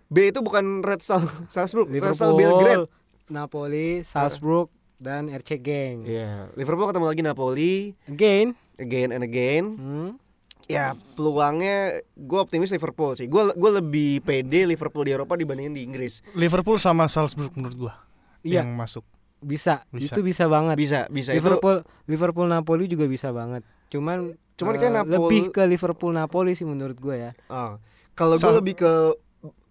B 0.07 0.29
itu 0.29 0.39
bukan 0.39 0.81
Red 0.81 0.99
Sal 0.99 1.21
Salzburg 1.47 1.87
Red 1.87 2.13
Sal 2.13 2.33
Belgrade 2.33 2.85
Liverpool, 2.85 3.27
Napoli, 3.27 3.89
Salzburg, 4.01 4.69
dan 4.95 5.27
RC 5.27 5.57
Gang. 5.57 5.97
Iya 6.03 6.53
Liverpool 6.53 6.85
ketemu 6.85 7.05
lagi 7.05 7.21
Napoli 7.21 7.75
Again, 8.05 8.47
again 8.75 9.09
and 9.09 9.21
again 9.21 9.63
hmm, 9.73 10.09
ya 10.63 10.93
peluangnya 11.13 11.75
gue 12.11 12.39
optimis 12.39 12.69
Liverpool 12.69 13.13
sih 13.13 13.25
gue 13.25 13.51
gue 13.51 13.71
lebih 13.75 14.19
pede 14.19 14.65
Liverpool 14.65 15.03
di 15.03 15.11
Eropa 15.11 15.33
dibandingin 15.33 15.73
di 15.73 15.81
Inggris 15.81 16.25
Liverpool 16.31 16.77
sama 16.77 17.05
Salzburg 17.05 17.53
menurut 17.53 17.77
gua 17.79 17.93
Iya. 18.41 18.61
yang 18.61 18.73
masuk. 18.73 19.01
bisa. 19.37 19.81
Bisa. 19.89 20.13
Itu 20.13 20.21
bisa 20.21 20.45
banget. 20.45 20.73
bisa 20.75 20.99
bisa 21.07 21.33
itu 21.33 21.37
Liverpool, 21.39 21.81
Liverpool 22.05 22.45
Napoli 22.45 22.85
juga 22.85 23.05
bisa 23.05 23.29
banget. 23.29 23.65
Cuman, 23.89 24.37
Cuman 24.53 24.73
eh, 24.73 24.79
kayak 24.79 24.93
Napoli- 24.95 25.13
lebih 25.17 25.41
ke 25.49 25.63
Liverpool 25.65 26.13
Napoli 26.13 26.53
sih 26.53 26.61
menurut 26.61 26.93
gue 26.95 27.15
ya. 27.19 27.31
Ah, 27.45 27.81
kalau 28.13 28.37
gue 28.37 28.53
lebih 28.55 28.77
ke 28.79 28.93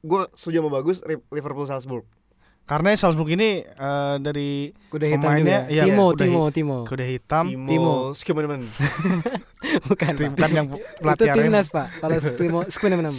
gue 0.04 0.22
setuju 0.32 0.60
sama 0.60 0.70
bagus 0.70 1.00
Liverpool 1.30 1.64
Salzburg 1.64 2.04
Karena 2.64 2.96
Salzburg 2.96 3.28
ini 3.28 3.60
eh, 3.60 4.16
dari 4.20 4.72
Kuda 4.88 5.04
hitam 5.04 5.20
Pemainnya, 5.22 5.68
juga. 5.68 5.68
iya, 5.68 5.84
Timo, 5.84 6.04
kuda 6.08 6.24
Timo, 6.24 6.40
hi- 6.40 6.52
Timo. 6.52 6.76
kuda 6.84 7.04
hitam, 7.04 7.44
Timo. 7.68 7.94
Skimmenemen. 8.12 8.60
Bukan, 9.84 10.12
tim 10.14 10.32
Pak. 10.32 10.38
kan 10.38 10.50
yang 10.50 10.66
Itu 10.68 10.80
pelatih 10.96 11.28
Arema. 11.28 11.44
timnas, 11.44 11.66
Pak. 11.68 11.86
Kalau 12.00 12.16
Timo, 12.40 12.58
nama. 12.64 13.12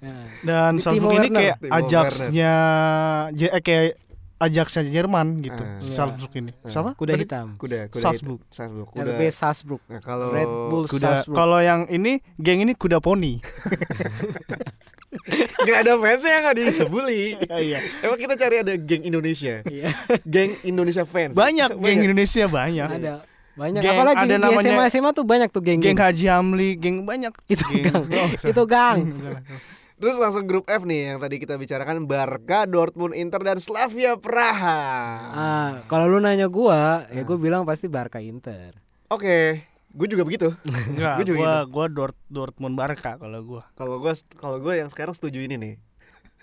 Ya. 0.00 0.14
Dan 0.40 0.72
Salzburg 0.80 0.96
Timo 0.96 1.08
ini 1.12 1.28
Werner. 1.28 1.36
kayak 1.36 1.56
Timo 1.60 1.72
Ajaxnya 1.76 2.52
J- 3.36 3.52
eh, 3.52 3.60
kayak 3.60 3.84
Ajaxnya 4.36 4.82
Jerman 4.86 5.26
gitu. 5.40 5.60
Ah. 5.60 5.76
Salzburg 5.84 6.32
ini. 6.34 6.52
Siapa? 6.64 6.90
Kuda 6.92 7.12
Tadi? 7.12 7.24
hitam. 7.28 7.46
Kuda, 7.56 7.78
kuda 7.88 8.00
Salzburg. 8.00 8.40
hitam. 8.40 8.52
Salzburg. 8.52 8.88
Kuda. 8.88 9.04
RB 9.06 9.20
Salzburg. 9.28 9.80
Nah, 9.88 10.00
kalau 10.00 10.26
Red 10.28 10.48
Bull 10.72 10.84
Kuda. 10.84 11.04
Salzburg. 11.20 11.36
Kalau 11.36 11.60
yang 11.60 11.84
ini 11.88 12.24
geng 12.36 12.60
ini 12.60 12.72
kuda 12.72 13.00
poni. 13.00 13.40
nggak 15.58 15.78
ada 15.78 15.92
fansnya 15.96 16.36
nggak 16.42 16.56
bisa 16.58 16.82
bully. 16.84 17.34
Iya. 17.66 17.78
Emang 18.00 18.18
kita 18.18 18.34
cari 18.34 18.56
ada 18.60 18.74
geng 18.74 19.02
Indonesia, 19.02 19.60
Iya. 19.62 19.88
geng 20.22 20.54
Indonesia 20.62 21.02
fans. 21.02 21.32
Banyak 21.32 21.74
geng 21.74 22.00
Indonesia 22.02 22.44
banyak. 22.46 22.88
Ada 22.92 23.14
banyak 23.52 23.80
Geng- 23.80 23.96
apalagi 23.96 24.20
ada 24.22 24.28
di 24.28 24.36
namanya- 24.38 24.68
SMA 24.68 24.84
SMA 24.90 25.10
tuh 25.10 25.24
banyak 25.24 25.48
tuh 25.48 25.60
geng 25.60 25.80
Geng 25.80 25.96
Haji 25.96 26.26
Amli, 26.28 26.70
geng 26.74 27.02
banyak. 27.02 27.32
itu 27.46 27.64
Geng- 27.64 27.84
gang 27.86 28.04
Oh, 28.06 28.28
itu 28.28 28.62
gang 28.66 28.98
Terus 29.96 30.20
langsung 30.20 30.44
grup 30.44 30.68
F 30.68 30.84
nih 30.84 31.08
yang 31.08 31.18
tadi 31.18 31.40
kita 31.40 31.56
bicarakan 31.56 32.04
Barca, 32.04 32.68
Dortmund, 32.68 33.16
Inter 33.16 33.40
dan 33.40 33.56
Slavia 33.56 34.12
Praha. 34.14 34.80
ah 35.32 35.70
kalau 35.86 36.04
lu 36.06 36.18
nanya 36.18 36.46
gua 36.46 37.08
ya 37.08 37.22
gua 37.22 37.36
bilang 37.36 37.64
pasti 37.64 37.86
Barca 37.86 38.20
Inter 38.20 38.76
Oke, 39.08 39.64
gue 39.96 40.06
juga 40.06 40.22
begitu. 40.22 40.48
Enggak, 40.92 41.14
Gua 41.16 41.24
juga 41.24 41.38
gua 41.38 41.54
gua 41.64 41.86
Dort, 41.88 42.16
Dortmund 42.28 42.76
Barca 42.76 43.16
kalau 43.16 43.40
gua. 43.42 43.62
Kalau 43.72 43.96
gue 43.96 44.12
kalau 44.36 44.58
gue 44.58 44.74
yang 44.76 44.88
sekarang 44.88 45.12
setuju 45.12 45.40
ini 45.40 45.56
nih. 45.56 45.74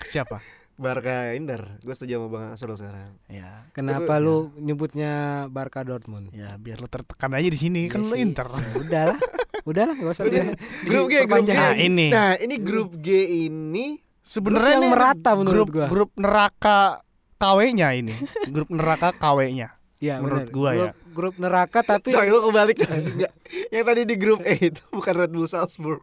Siapa? 0.03 0.41
Barca 0.73 1.31
Inter. 1.31 1.77
Gue 1.79 1.93
setuju 1.93 2.17
sama 2.17 2.27
Bang 2.27 2.45
Asrul 2.49 2.73
sekarang. 2.73 3.13
Ya. 3.27 3.69
kenapa 3.71 4.17
Itu- 4.17 4.25
lu 4.25 4.35
nyebutnya 4.57 5.13
Barca 5.47 5.81
Dortmund 5.81 6.33
Ya 6.33 6.57
biar 6.57 6.77
lo 6.77 6.87
tertekan 6.87 7.29
aja 7.31 7.45
di 7.45 7.55
sini 7.55 7.85
kan 7.85 8.01
Iya 8.01 8.09
lo 8.09 8.15
sih. 8.17 8.23
Inter. 8.25 8.47
Ya 8.49 8.73
udahlah 8.75 9.17
udahlah 9.69 9.93
gak 9.95 10.11
usah 10.11 10.25
dia 10.25 10.49
Grup 10.83 11.05
G, 11.07 11.13
grup 11.23 11.45
G. 11.45 11.53
Nah, 11.53 11.77
ini. 11.77 12.07
Nah, 12.09 12.33
ini 12.35 12.55
grup 12.57 12.97
G 12.97 13.09
ini 13.45 14.01
Sebenarnya 14.19 14.79
yang 14.79 14.89
merata 14.89 15.35
menurut 15.35 15.67
grup, 15.67 15.67
gua. 15.69 15.87
Grup 15.87 16.11
neraka 16.17 17.03
KW-nya 17.37 17.91
ini. 17.93 18.15
grup 18.49 18.71
neraka 18.71 19.11
KW-nya. 19.13 19.77
ya 19.99 20.17
Menurut 20.17 20.47
bener. 20.47 20.55
gua 20.55 20.69
ya. 20.73 20.91
Grup, 21.13 21.37
neraka 21.37 21.79
tapi 21.81 22.09
Coy 22.09 22.27
lu 22.27 22.41
kebalik 22.41 22.77
coy. 22.79 22.97
Enggak. 22.97 23.31
Yang 23.69 23.85
tadi 23.85 24.01
di 24.03 24.15
grup 24.15 24.39
E 24.41 24.53
itu 24.65 24.81
bukan 24.89 25.13
Red 25.15 25.29
Bull 25.29 25.45
Salzburg. 25.45 26.01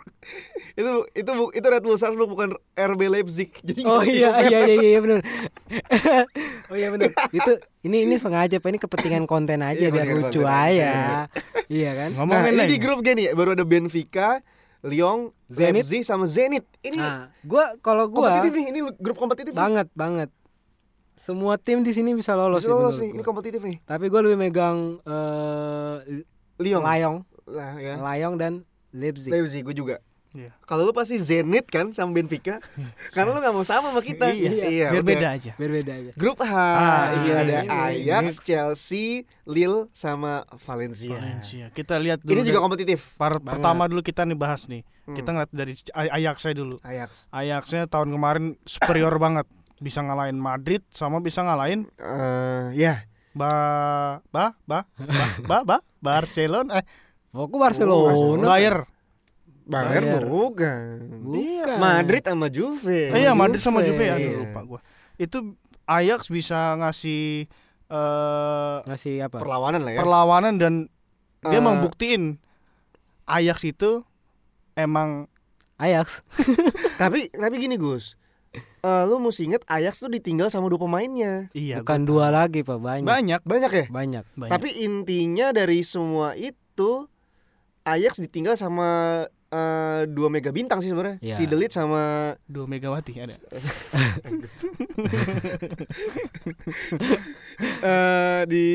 itu 0.73 0.87
itu 1.13 1.27
bu- 1.29 1.51
itu 1.51 1.67
Red 1.67 1.83
Bull 1.83 1.95
Salzburg 1.95 2.27
bukan 2.27 2.49
RB 2.73 3.01
Leipzig. 3.09 3.51
Jadi 3.61 3.83
Oh 3.83 4.01
iya 4.01 4.39
iya 4.43 4.59
iya 4.65 4.85
iya 4.89 4.99
benar. 4.99 5.19
oh 6.71 6.77
iya 6.77 6.89
benar. 6.89 7.11
Itu 7.29 7.51
ini 7.83 8.05
ini 8.05 8.17
sengaja 8.17 8.57
Pak 8.57 8.69
ini 8.69 8.79
kepentingan 8.79 9.25
konten 9.25 9.61
aja 9.61 9.77
Iya, 9.81 9.91
biar 9.91 10.07
lucu 10.09 10.43
aja. 10.43 10.63
aja. 10.63 10.93
iya 11.67 11.91
kan? 11.93 12.11
Nah, 12.21 12.47
ini 12.47 12.57
lagi. 12.61 12.71
di 12.71 12.79
grup 12.79 13.01
G 13.01 13.13
nih 13.13 13.33
baru 13.33 13.53
ada 13.53 13.63
Benfica, 13.63 14.41
Lyon, 14.81 15.35
Zenit. 15.47 15.83
Leipzig 15.83 16.03
sama 16.03 16.25
Zenit. 16.25 16.65
Ini 16.81 16.97
Nah, 16.97 17.29
gua 17.43 17.75
kalau 17.79 18.07
gua 18.07 18.31
kompetitif 18.31 18.53
nih, 18.55 18.67
ini 18.71 18.81
grup 18.95 19.17
kompetitif. 19.17 19.51
nih. 19.51 19.59
banget 19.59 19.89
banget. 19.93 20.31
Semua 21.21 21.55
tim 21.55 21.85
di 21.85 21.93
sini 21.93 22.17
bisa 22.17 22.33
lolos, 22.33 22.65
Bisa 22.65 22.67
sih 22.67 22.73
lolos 22.73 22.97
ini 22.99 23.21
kompetitif 23.21 23.61
nih. 23.61 23.77
Tapi 23.85 24.09
gua 24.09 24.25
lebih 24.25 24.41
megang 24.41 24.97
eh 25.05 26.25
Lyon. 26.57 26.81
Layong, 26.81 27.17
Nah, 27.47 27.77
ya. 27.77 27.95
Layong 27.99 28.35
dan 28.37 28.53
Leipzig. 28.91 29.29
Leipzig 29.29 29.61
gue 29.61 29.75
juga. 29.75 29.97
Iya. 30.31 30.55
Kalau 30.63 30.87
lu 30.87 30.95
pasti 30.95 31.19
Zenit 31.19 31.67
kan 31.67 31.91
sama 31.91 32.15
Benfica. 32.15 32.63
Karena 33.17 33.35
lu 33.35 33.43
gak 33.43 33.51
mau 33.51 33.67
sama 33.67 33.91
sama 33.91 33.99
kita. 33.99 34.31
Iya. 34.31 34.95
Biar 34.95 35.03
oke. 35.03 35.11
beda 35.11 35.29
aja. 35.35 35.53
Biar 35.59 35.73
beda 35.75 35.93
aja. 35.93 36.11
Grup 36.15 36.39
H, 36.39 36.53
Ah, 36.55 37.07
ini 37.19 37.29
ada 37.29 37.57
ini, 37.59 38.07
Ajax, 38.07 38.39
Chelsea, 38.41 39.27
Lille 39.43 39.91
sama 39.91 40.47
Valencia. 40.63 41.11
Valencia. 41.11 41.67
Kita 41.71 41.99
lihat 41.99 42.23
dulu. 42.23 42.31
Ini 42.31 42.47
juga 42.47 42.63
kompetitif. 42.63 43.19
par- 43.19 43.43
Banget. 43.43 43.59
pertama 43.59 43.91
dulu 43.91 44.01
kita 44.01 44.23
nih 44.23 44.39
bahas 44.39 44.71
nih. 44.71 44.87
Hmm. 45.11 45.17
Kita 45.19 45.29
ngeliat 45.35 45.51
dari 45.51 45.75
Ajax 45.91 46.37
dulu. 46.55 46.77
Ajax. 46.81 47.27
Ajaxnya 47.29 47.91
tahun 47.91 48.09
kemarin 48.09 48.45
superior 48.63 49.19
banget. 49.19 49.51
Bisa 49.81 50.01
ngalahin 50.01 50.37
Madrid 50.37 50.85
sama 50.91 51.19
bisa 51.19 51.41
ngalahin 51.41 51.89
Eh, 51.97 52.77
ya. 52.77 53.09
ba 53.31 53.51
ba 54.29 54.53
ba 54.63 54.85
ba 54.99 55.25
ba, 55.43 55.59
ba 55.65 55.77
Barcelona 55.99 56.79
eh 56.79 56.87
Oh, 57.31 57.47
aku 57.47 57.57
Barcelona. 57.57 58.43
Bayer. 58.45 58.77
Bayern 59.63 60.03
Bayern. 60.03 60.27
bukan. 60.27 60.85
Bukan. 61.23 61.79
Madrid 61.79 62.27
sama 62.27 62.51
Juve. 62.51 63.15
Eh, 63.15 63.23
iya 63.23 63.33
Madrid 63.33 63.63
sama 63.63 63.81
Juve. 63.81 64.03
Aduh 64.05 64.19
Iya. 64.19 64.39
lupa 64.43 64.61
gua. 64.67 64.81
Itu 65.15 65.55
Ajax 65.87 66.27
bisa 66.27 66.75
ngasih 66.77 67.47
eh 67.87 68.77
Ngasih 68.83 69.15
apa? 69.25 69.39
Perlawanan 69.39 69.81
lah 69.81 69.93
ya. 69.95 70.01
perlawanan 70.03 70.55
dan 70.59 70.75
dia 71.41 71.57
Eh. 71.57 71.63
membuktiin 71.63 72.43
Ajax 73.25 73.63
itu 73.63 74.03
emang 74.75 75.31
Ajax. 75.77 76.27
tapi 77.01 77.31
tapi 77.31 77.55
gini 77.57 77.79
Gus. 77.79 78.19
Eh, 78.81 79.03
lu 79.05 79.21
mesti 79.21 79.45
inget 79.45 79.61
Ajax 79.69 80.01
tuh 80.01 80.09
ditinggal 80.09 80.49
sama 80.49 80.73
dua 80.73 80.81
pemainnya. 80.81 81.53
iya 81.53 81.85
Bukan 81.85 82.09
dua 82.09 82.33
tahu. 82.33 82.37
lagi, 82.41 82.61
Pak, 82.65 82.79
banyak. 82.81 83.05
banyak 83.05 83.41
Banyak 83.45 83.71
ya? 83.71 83.87
Banyak. 83.93 84.25
banyak. 84.33 84.53
Tapi 84.57 84.69
intinya 84.81 85.53
dari 85.53 85.85
semua 85.85 86.33
itu 86.33 87.05
Ajax 87.85 88.25
ditinggal 88.25 88.57
sama 88.57 88.89
eh, 89.53 90.01
dua 90.09 90.33
mega 90.33 90.49
bintang 90.49 90.81
sih 90.81 90.89
sebenarnya. 90.89 91.21
Iya. 91.21 91.37
Si 91.37 91.45
Delit 91.45 91.77
sama 91.77 92.33
dua 92.49 92.65
megawati 92.65 93.13
ada 93.21 93.37
eh 97.85 98.41
di 98.49 98.67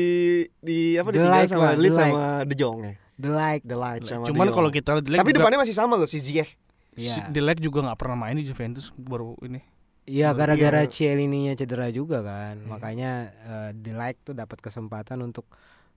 di 0.62 0.78
apa 0.94 1.10
The 1.10 1.18
ditinggal 1.18 1.34
Like 1.34 1.50
sama 1.50 1.66
Delit 1.74 1.90
The 1.90 1.98
Like. 1.98 2.12
sama 2.14 2.24
De 2.46 2.54
Jong 2.54 2.78
ya. 2.82 2.94
The 3.16 3.30
like. 3.32 3.62
The 3.64 3.76
Light 3.76 4.02
sama 4.04 4.24
cuman 4.28 4.48
kalau 4.52 4.70
kita 4.70 5.00
lihat 5.02 5.22
Tapi 5.24 5.32
depannya 5.34 5.58
masih 5.64 5.74
sama 5.74 5.96
loh 5.96 6.06
si 6.06 6.20
Ziyech. 6.20 6.54
Iya. 6.96 7.28
Delek 7.28 7.60
juga 7.60 7.84
nggak 7.84 7.98
pernah 7.98 8.16
main 8.16 8.36
di 8.36 8.44
Juventus 8.44 8.88
baru 8.96 9.36
ini 9.44 9.60
Iya, 10.06 10.30
gara-gara. 10.32 10.86
Cielininya 10.86 11.52
cedera 11.52 11.90
juga 11.90 12.22
kan. 12.22 12.62
Makanya 12.62 13.10
eh, 13.36 13.70
The 13.74 13.92
Like 13.92 14.22
tuh 14.22 14.32
dapat 14.32 14.58
kesempatan 14.58 15.18
untuk 15.20 15.44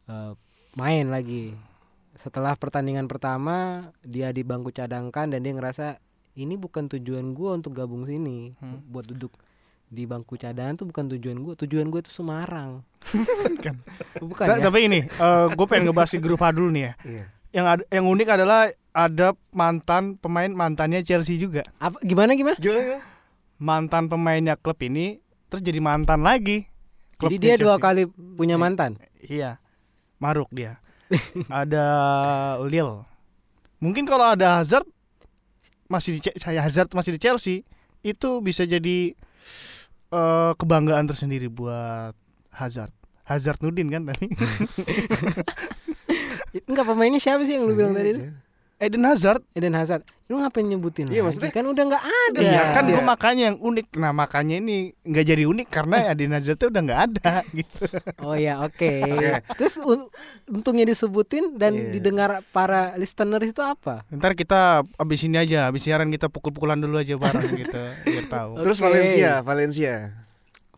eh, 0.05 0.33
main 0.73 1.07
lagi. 1.07 1.53
Setelah 2.13 2.53
pertandingan 2.53 3.05
pertama, 3.05 3.87
dia 4.01 4.29
di 4.29 4.41
bangku 4.41 4.69
cadangkan 4.69 5.29
dan 5.29 5.39
dia 5.39 5.53
ngerasa 5.53 6.01
ini 6.33 6.55
bukan 6.55 6.89
tujuan 6.89 7.31
gua 7.31 7.55
untuk 7.55 7.71
gabung 7.71 8.03
sini. 8.03 8.57
Hmm. 8.57 8.81
Buat 8.83 9.07
duduk 9.07 9.31
di 9.87 10.03
bangku 10.03 10.35
cadangan 10.35 10.75
tuh 10.75 10.85
bukan 10.85 11.05
tujuan 11.13 11.37
gua. 11.39 11.53
Tujuan 11.55 11.87
gua 11.87 12.01
itu 12.01 12.09
Semarang. 12.09 12.81
Kan. 13.63 13.79
Bukan 14.19 14.43
Ta- 14.43 14.57
ya? 14.57 14.65
tapi 14.65 14.85
ini 14.85 14.99
gue 15.49 15.65
pengen 15.65 15.87
ngebahas 15.87 16.11
di 16.11 16.19
grup 16.19 16.39
H 16.39 16.51
dulu 16.51 16.67
nih 16.69 16.83
ya 16.83 16.93
Iya. 17.01 17.25
yang 17.51 17.65
ada, 17.65 17.83
yang 17.87 18.05
unik 18.05 18.27
adalah 18.29 18.61
ada 18.91 19.27
mantan 19.51 20.15
pemain 20.15 20.47
mantannya 20.47 20.99
Chelsea 20.99 21.35
juga 21.35 21.63
Apa 21.79 21.95
gimana 22.01 22.35
gimana? 22.35 22.59
Gimana? 22.59 22.79
gimana? 22.81 23.01
Mantan 23.59 24.07
pemainnya 24.07 24.55
klub 24.55 24.79
ini 24.79 25.19
terus 25.51 25.61
jadi 25.61 25.77
mantan 25.77 26.23
lagi. 26.23 26.65
Jadi 27.19 27.35
Klubnya 27.35 27.43
dia 27.43 27.55
dua 27.59 27.75
Chelsea. 27.75 27.83
kali 27.83 28.01
punya 28.09 28.55
mantan. 28.55 28.95
iya. 29.19 29.59
Maruk 30.19 30.47
dia. 30.51 30.79
Ada 31.51 31.83
Lille. 32.63 33.03
Mungkin 33.79 34.03
kalau 34.03 34.35
ada 34.35 34.59
Hazard 34.59 34.83
masih 35.87 36.19
di 36.19 36.21
saya 36.35 36.59
Hazard 36.59 36.91
masih 36.91 37.15
di 37.15 37.19
Chelsea 37.19 37.63
itu 38.03 38.43
bisa 38.43 38.67
jadi 38.67 39.15
eh, 40.11 40.51
kebanggaan 40.59 41.07
tersendiri 41.07 41.47
buat 41.47 42.11
Hazard. 42.51 42.91
Hazard 43.23 43.63
Nudin 43.63 43.87
kan 43.87 44.03
tadi. 44.11 44.27
Enggak 46.69 46.85
pemainnya 46.85 47.19
siapa 47.21 47.45
sih 47.45 47.55
yang 47.55 47.69
lu 47.69 47.73
bilang 47.77 47.93
tadi 47.95 48.09
itu? 48.15 48.21
Eden 48.79 49.03
Hazard 49.03 49.43
Eden 49.51 49.75
Hazard. 49.75 50.01
Lu 50.25 50.37
ngapain 50.37 50.61
nyebutin 50.61 51.05
Iya, 51.05 51.19
lagi? 51.19 51.25
maksudnya- 51.25 51.51
kan 51.51 51.65
udah 51.65 51.83
nggak 51.85 52.05
ada. 52.05 52.39
Iya 52.39 52.61
kan 52.71 52.83
Iya. 52.83 52.93
gue 52.93 53.03
makanya 53.03 53.43
yang 53.45 53.57
unik 53.59 53.87
Nah 53.93 54.11
makanya 54.11 54.55
ini 54.55 54.75
nggak 55.01 55.25
jadi 55.25 55.43
unik 55.43 55.67
Karena 55.67 55.95
Eden 56.11 56.31
Hazard 56.31 56.55
tuh 56.55 56.69
udah 56.69 56.81
nggak 56.81 57.01
ada 57.07 57.33
gitu 57.59 57.83
Oh 58.19 58.33
ya, 58.33 58.61
oke. 58.61 58.93
Oke. 59.03 59.41
Terus 59.53 59.75
un- 59.77 60.07
untungnya 60.47 60.85
disebutin 60.85 61.53
dan 61.53 61.73
Iya. 61.73 61.91
didengar 61.91 62.31
para 62.47 62.95
listener 62.95 63.41
itu 63.41 63.59
apa? 63.59 64.05
Ntar 64.07 64.31
kita 64.33 64.81
abis 64.95 65.19
ini 65.23 65.35
aja 65.35 65.67
Abis 65.67 65.83
siaran 65.83 66.07
kita 66.07 66.27
pukul-pukulan 66.27 66.77
dulu 66.77 66.95
aja 66.95 67.13
bareng 67.15 67.49
gitu 67.57 67.81
Biar 68.05 68.25
tahu 68.27 68.63
Terus 68.63 68.77
Oke. 68.77 68.85
Valencia, 68.85 69.31
Valencia. 69.41 69.93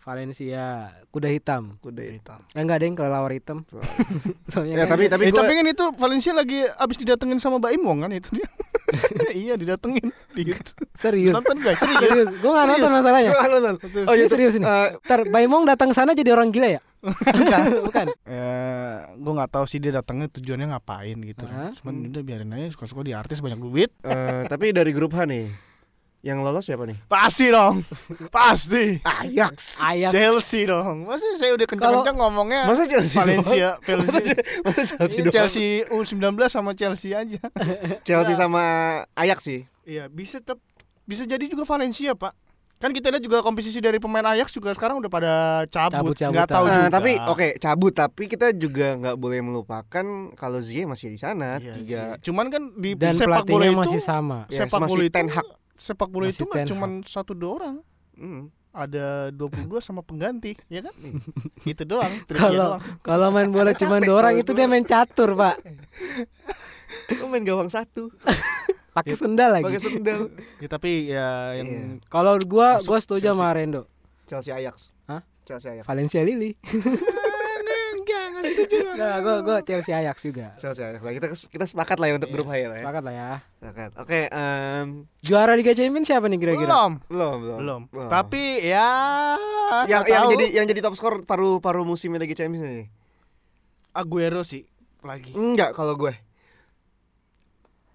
Valencia, 0.02 0.66
kuda 1.08 1.30
hitam. 1.30 1.78
Udah 1.80 2.02
ya. 2.02 2.18
Eh, 2.18 2.58
enggak 2.58 2.78
ada 2.78 2.86
yang 2.86 2.96
kelelawar 2.96 3.30
hitam. 3.30 3.62
Soalnya 4.52 4.74
Ya, 4.74 4.84
kan- 4.84 4.98
tapi 4.98 5.04
tapi 5.08 5.24
eh, 5.24 5.32
gua 5.32 5.40
tapi 5.42 5.54
kan 5.56 5.68
itu 5.68 5.86
Valencia 5.94 6.32
lagi 6.32 6.60
abis 6.68 6.98
didatengin 6.98 7.38
sama 7.38 7.58
Mbak 7.58 7.72
Imong 7.76 8.00
kan 8.02 8.12
itu 8.12 8.30
dia 8.34 8.48
Iya 9.38 9.54
didatengin 9.56 10.10
gitu. 10.34 10.72
serius. 10.94 11.32
Nonton 11.32 11.56
gak? 11.60 11.78
Serius 11.78 12.02
Serius. 12.02 12.28
Gue 12.36 12.52
nggak 12.52 12.68
nonton 12.68 12.90
masalahnya. 12.92 13.30
Gua 13.30 13.40
nggak 13.40 13.52
nonton. 13.54 13.76
Oh 14.04 14.14
iya 14.14 14.26
serius 14.26 14.54
ini. 14.54 14.66
Eh, 14.66 14.88
Ntar 15.00 15.22
Baimong 15.28 15.64
datang 15.64 15.90
sana 15.92 16.12
jadi 16.12 16.34
orang 16.34 16.50
gila 16.50 16.68
ya? 16.72 16.82
Bukan. 17.86 18.08
Eh, 18.26 18.96
gue 19.16 19.34
nggak 19.34 19.52
tahu 19.52 19.66
sih 19.66 19.78
dia 19.78 19.90
datangnya 19.92 20.28
tujuannya 20.28 20.68
ngapain 20.72 21.18
gitu. 21.20 21.46
Cuman 21.80 22.10
udah 22.10 22.22
biarin 22.22 22.52
aja 22.52 22.68
suka-suka 22.70 23.02
di 23.02 23.14
artis 23.14 23.40
banyak 23.40 23.58
duit. 23.58 23.94
eh, 24.02 24.44
tapi 24.46 24.70
dari 24.70 24.92
grup 24.92 25.14
H 25.14 25.24
nih. 25.24 25.71
Yang 26.22 26.38
lolos 26.46 26.64
siapa 26.70 26.86
nih? 26.86 26.98
Pasti 27.10 27.50
dong, 27.50 27.82
pasti. 28.30 29.02
Ajax. 29.02 29.82
Ayam. 29.82 30.14
Chelsea 30.14 30.70
dong. 30.70 31.10
Masa 31.10 31.26
saya 31.34 31.58
udah 31.58 31.66
kencang-kencang 31.66 32.14
ngomongnya 32.14 32.70
Masa 32.70 32.86
Chelsea? 32.86 33.18
Valencia, 33.18 33.82
Chelsea, 33.82 34.22
Masa 34.62 34.82
Chelsea 34.86 35.18
Ini? 35.18 35.30
Chelsea 35.34 35.68
U19 35.90 36.22
sama 36.46 36.78
Chelsea 36.78 37.18
aja. 37.18 37.42
Chelsea 38.02 38.38
sama 38.38 38.62
Ajax 39.18 39.40
sih. 39.42 39.66
Iya, 39.82 40.08
bisa 40.08 40.38
tetap 40.38 40.62
bisa 41.04 41.26
jadi 41.26 41.42
juga 41.44 41.66
Valencia, 41.66 42.14
Pak. 42.14 42.38
Kan 42.78 42.94
kita 42.94 43.10
lihat 43.10 43.22
juga 43.22 43.42
komposisi 43.42 43.78
dari 43.78 43.98
pemain 43.98 44.26
Ajax 44.28 44.54
juga 44.54 44.74
sekarang 44.74 45.02
udah 45.02 45.10
pada 45.10 45.34
cabut. 45.70 46.14
Nggak 46.14 46.50
tahu 46.50 46.66
Nah, 46.66 46.86
juga. 46.86 46.98
tapi 46.98 47.12
oke 47.18 47.48
cabut 47.58 47.94
tapi 47.94 48.24
kita 48.26 48.54
juga 48.54 48.94
nggak 48.94 49.16
boleh 49.18 49.42
melupakan 49.42 50.06
kalau 50.34 50.58
Ziyech 50.62 50.86
masih 50.86 51.10
di 51.10 51.18
sana 51.18 51.58
Iya 51.58 51.78
tiga 51.78 52.02
sih. 52.18 52.30
Cuman 52.30 52.50
kan 52.50 52.74
di 52.74 52.98
Dan 52.98 53.14
sepak 53.14 53.46
bola 53.46 53.70
itu 53.70 53.78
masih 53.78 54.02
sama. 54.02 54.50
Ya, 54.50 54.66
sepak 54.66 54.82
masih 54.82 54.94
bola 54.94 55.04
itu 55.06 55.14
Ten 55.14 55.30
Hag. 55.30 55.46
Sepak 55.82 56.14
bola 56.14 56.30
Masih 56.30 56.38
itu 56.38 56.46
nggak 56.46 56.70
cuman 56.70 56.92
satu 57.02 57.34
dua 57.34 57.52
orang. 57.58 57.76
Hmm. 58.14 58.54
Ada 58.72 59.36
22 59.36 59.68
sama 59.84 60.00
pengganti, 60.00 60.56
ya 60.72 60.80
kan? 60.80 60.96
itu 61.68 61.84
doang. 61.84 62.14
Kalau 62.30 62.80
kalau 63.04 63.28
main 63.28 63.52
bola 63.52 63.74
cuma 63.76 64.00
dua 64.00 64.24
orang 64.24 64.40
itu 64.40 64.54
dia 64.54 64.64
main 64.64 64.86
catur, 64.86 65.34
Pak. 65.36 65.60
Lu 67.20 67.28
main 67.28 67.44
gawang 67.44 67.68
satu 67.68 68.12
Pakai 68.96 69.16
sendal 69.16 69.56
lagi. 69.56 69.64
pakai 69.64 69.80
sendal 69.80 70.20
Ya, 70.60 70.68
tapi 70.68 71.08
ya 71.08 71.56
yang 71.56 71.68
Iya. 71.68 71.84
Kalau 72.08 72.36
gua 72.44 72.76
Masuk 72.80 72.88
gua 72.92 73.00
setuju 73.00 73.32
Chelsea. 73.32 73.40
sama 73.40 73.56
Rendo. 73.56 73.82
Chelsea 74.28 74.52
Ajax 74.52 74.92
Hah? 75.08 75.24
Chelsea 75.44 75.68
Ajax 75.72 75.84
Valencia 75.88 76.20
Lili. 76.24 76.52
Setuju. 78.44 78.78
Nah, 78.98 79.18
gua 79.22 79.36
gua 79.46 79.58
Chelsea 79.62 79.94
Ajax 79.94 80.18
juga. 80.26 80.54
Chelsea 80.58 80.82
Ajax 80.82 81.02
Nah, 81.06 81.14
kita 81.14 81.28
kita 81.48 81.66
sepakat 81.70 81.98
lah 82.02 82.08
ya 82.10 82.14
untuk 82.18 82.30
grup 82.34 82.48
H 82.50 82.54
ya 82.58 82.68
lah. 82.74 82.80
Sepakat 82.82 83.04
lah 83.06 83.14
ya. 83.14 83.30
Sepakat. 83.62 83.90
Oke, 84.02 84.20
em, 84.28 84.86
Juara 85.22 85.54
Liga 85.54 85.74
Champions 85.78 86.08
siapa 86.10 86.26
nih 86.28 86.40
kira-kira? 86.42 86.70
Belum. 86.70 86.92
belum 87.08 87.36
belum. 87.42 87.58
Belum. 87.62 87.82
Belum. 87.90 88.10
Tapi 88.10 88.44
ya 88.66 88.90
yang 89.88 90.04
yang 90.06 90.24
tahu. 90.28 90.32
jadi 90.38 90.46
yang 90.62 90.66
jadi 90.66 90.80
top 90.84 90.96
skor 90.98 91.24
paru-paru 91.24 91.86
musim 91.86 92.14
Liga 92.18 92.36
Champions 92.36 92.66
nih. 92.66 92.88
Aguero 93.94 94.42
sih 94.42 94.66
lagi. 95.04 95.34
Enggak 95.34 95.78
kalau 95.78 95.94
gue. 95.98 96.14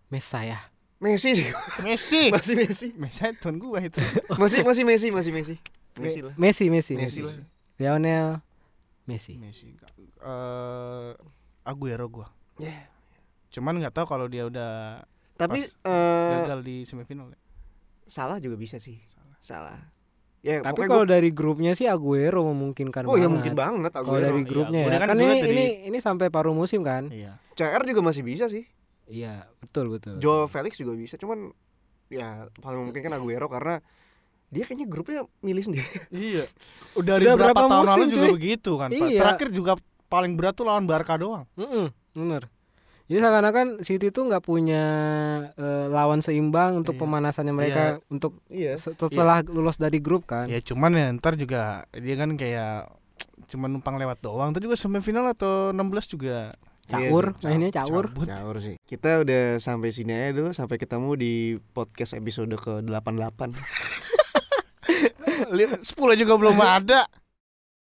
Mesa 0.06 0.46
ya. 0.46 0.70
Messi 0.96 1.37
sih. 1.37 1.50
Messi. 1.85 2.22
masih 2.35 2.54
Messi. 2.56 2.88
Messi 2.96 3.28
tuan 3.37 3.61
gua 3.61 3.85
itu. 3.85 4.00
Masih 4.40 4.64
masih 4.64 4.85
Messi, 4.88 5.09
masih 5.12 5.32
Messi. 5.32 5.54
Messi 6.00 6.20
lah. 6.24 6.35
Messi, 6.40 6.64
Messi, 6.72 6.92
Messi 6.96 7.20
Messi. 7.20 7.40
lah. 7.40 7.44
Lionel 7.76 8.26
Messi. 8.26 8.32
Messi. 8.32 8.45
Eh 10.19 11.11
Aguero 11.62 12.07
gua. 12.07 12.29
Yeah. 12.57 12.87
Cuman 13.49 13.79
nggak 13.79 13.90
tahu 13.92 14.07
kalau 14.07 14.27
dia 14.27 14.45
udah 14.45 15.03
Tapi 15.35 15.62
eh, 15.62 16.33
gagal 16.40 16.61
di 16.62 16.83
semifinal. 16.83 17.29
ya. 17.29 17.38
salah 18.05 18.38
juga 18.38 18.55
bisa 18.55 18.79
sih. 18.79 19.03
Salah. 19.40 19.83
Ya, 20.38 20.62
Tapi 20.62 20.87
kalau 20.87 21.03
gua- 21.03 21.11
dari 21.11 21.31
grupnya 21.31 21.75
sih 21.75 21.85
Aguero 21.85 22.47
memungkinkan 22.47 23.03
Oh 23.03 23.14
ya 23.14 23.27
banget. 23.27 23.31
mungkin 23.33 23.55
banget 23.57 23.90
Kalau 23.92 24.07
Aguero. 24.09 24.23
dari 24.25 24.40
Iya, 24.40 24.47
grupnya 24.47 24.81
Aguero 24.81 24.95
ya. 24.95 25.01
kan 25.01 25.09
Kan, 25.09 25.19
ini, 25.19 25.27
dari- 25.37 25.51
ini 25.51 25.64
ini 25.87 25.99
sampai 25.99 26.27
paruh 26.29 26.55
musim 26.55 26.81
kan? 26.81 27.11
Iya. 27.11 27.42
CR 27.53 27.83
juga 27.83 28.01
masih 28.05 28.23
bisa 28.23 28.47
sih. 28.47 28.62
Iya, 29.07 29.51
betul 29.59 29.90
betul. 29.90 30.19
Joe 30.19 30.47
Felix 30.47 30.75
juga 30.77 30.95
bisa, 30.95 31.14
cuman 31.14 31.51
ya 32.07 32.47
paling 32.57 32.79
mungkin 32.85 33.01
kan 33.01 33.12
Aguero 33.12 33.47
karena 33.47 33.83
dia 34.48 34.62
kayaknya 34.62 34.87
grupnya 34.87 35.20
milih 35.40 35.62
sendiri. 35.62 35.88
Iya. 36.09 36.44
Udah 36.94 37.14
dari 37.18 37.24
Udah 37.24 37.35
berapa, 37.37 37.54
berapa 37.56 37.68
tahun 37.68 37.87
lalu 37.88 38.04
juga 38.09 38.20
cuy? 38.22 38.32
begitu 38.32 38.70
kan. 38.74 38.88
Pak. 38.88 38.98
Iya. 39.02 39.20
Terakhir 39.20 39.48
juga 39.50 39.72
paling 40.06 40.32
berat 40.35 40.54
tuh 40.54 40.64
lawan 40.64 40.85
Barca 40.85 41.14
doang. 41.14 41.44
Mm-mm, 41.54 41.87
bener. 42.12 42.42
Jadi 43.06 43.18
seakan-akan 43.18 43.66
City 43.80 44.11
tuh 44.11 44.26
nggak 44.26 44.42
punya 44.42 44.82
eh, 45.52 45.87
lawan 45.88 46.18
seimbang 46.18 46.74
untuk 46.76 46.94
Iya. 46.94 47.02
pemanasannya 47.02 47.52
mereka 47.52 47.82
untuk 48.09 48.42
Iya. 48.46 48.74
se- 48.76 48.94
setelah 48.94 49.42
lulus 49.42 49.76
dari 49.76 49.98
grup 49.98 50.26
kan. 50.26 50.46
Ya 50.46 50.59
cuman 50.59 50.90
ya 50.90 51.06
ntar 51.12 51.35
juga 51.35 51.87
dia 51.92 52.14
kan 52.14 52.35
kayak 52.35 52.90
cuman 53.46 53.70
numpang 53.72 53.94
lewat 53.94 54.18
doang. 54.20 54.50
Ntar 54.50 54.59
juga 54.61 54.74
semifinal 54.74 55.26
atau 55.28 55.70
16 55.70 56.06
juga 56.09 56.50
Caur, 56.87 57.35
Iya 57.35 57.38
sih, 57.40 57.46
mainnya 57.48 57.70
caur. 57.76 58.06
cabut. 58.06 58.26
Nyaur 58.26 58.56
sih. 58.61 58.74
Kita 58.80 59.18
udah 59.18 59.59
sampai 59.59 59.90
sini 59.90 60.14
aja 60.14 60.30
dulu 60.32 60.50
sampai 60.52 60.76
ketemu 60.76 61.11
di 61.14 61.32
podcast 61.72 62.14
episode 62.14 62.54
ke-88. 62.54 63.40
Li- 63.44 63.59
10 65.53 66.20
juga 66.20 66.35
belum 66.38 66.57
ada. 66.61 67.07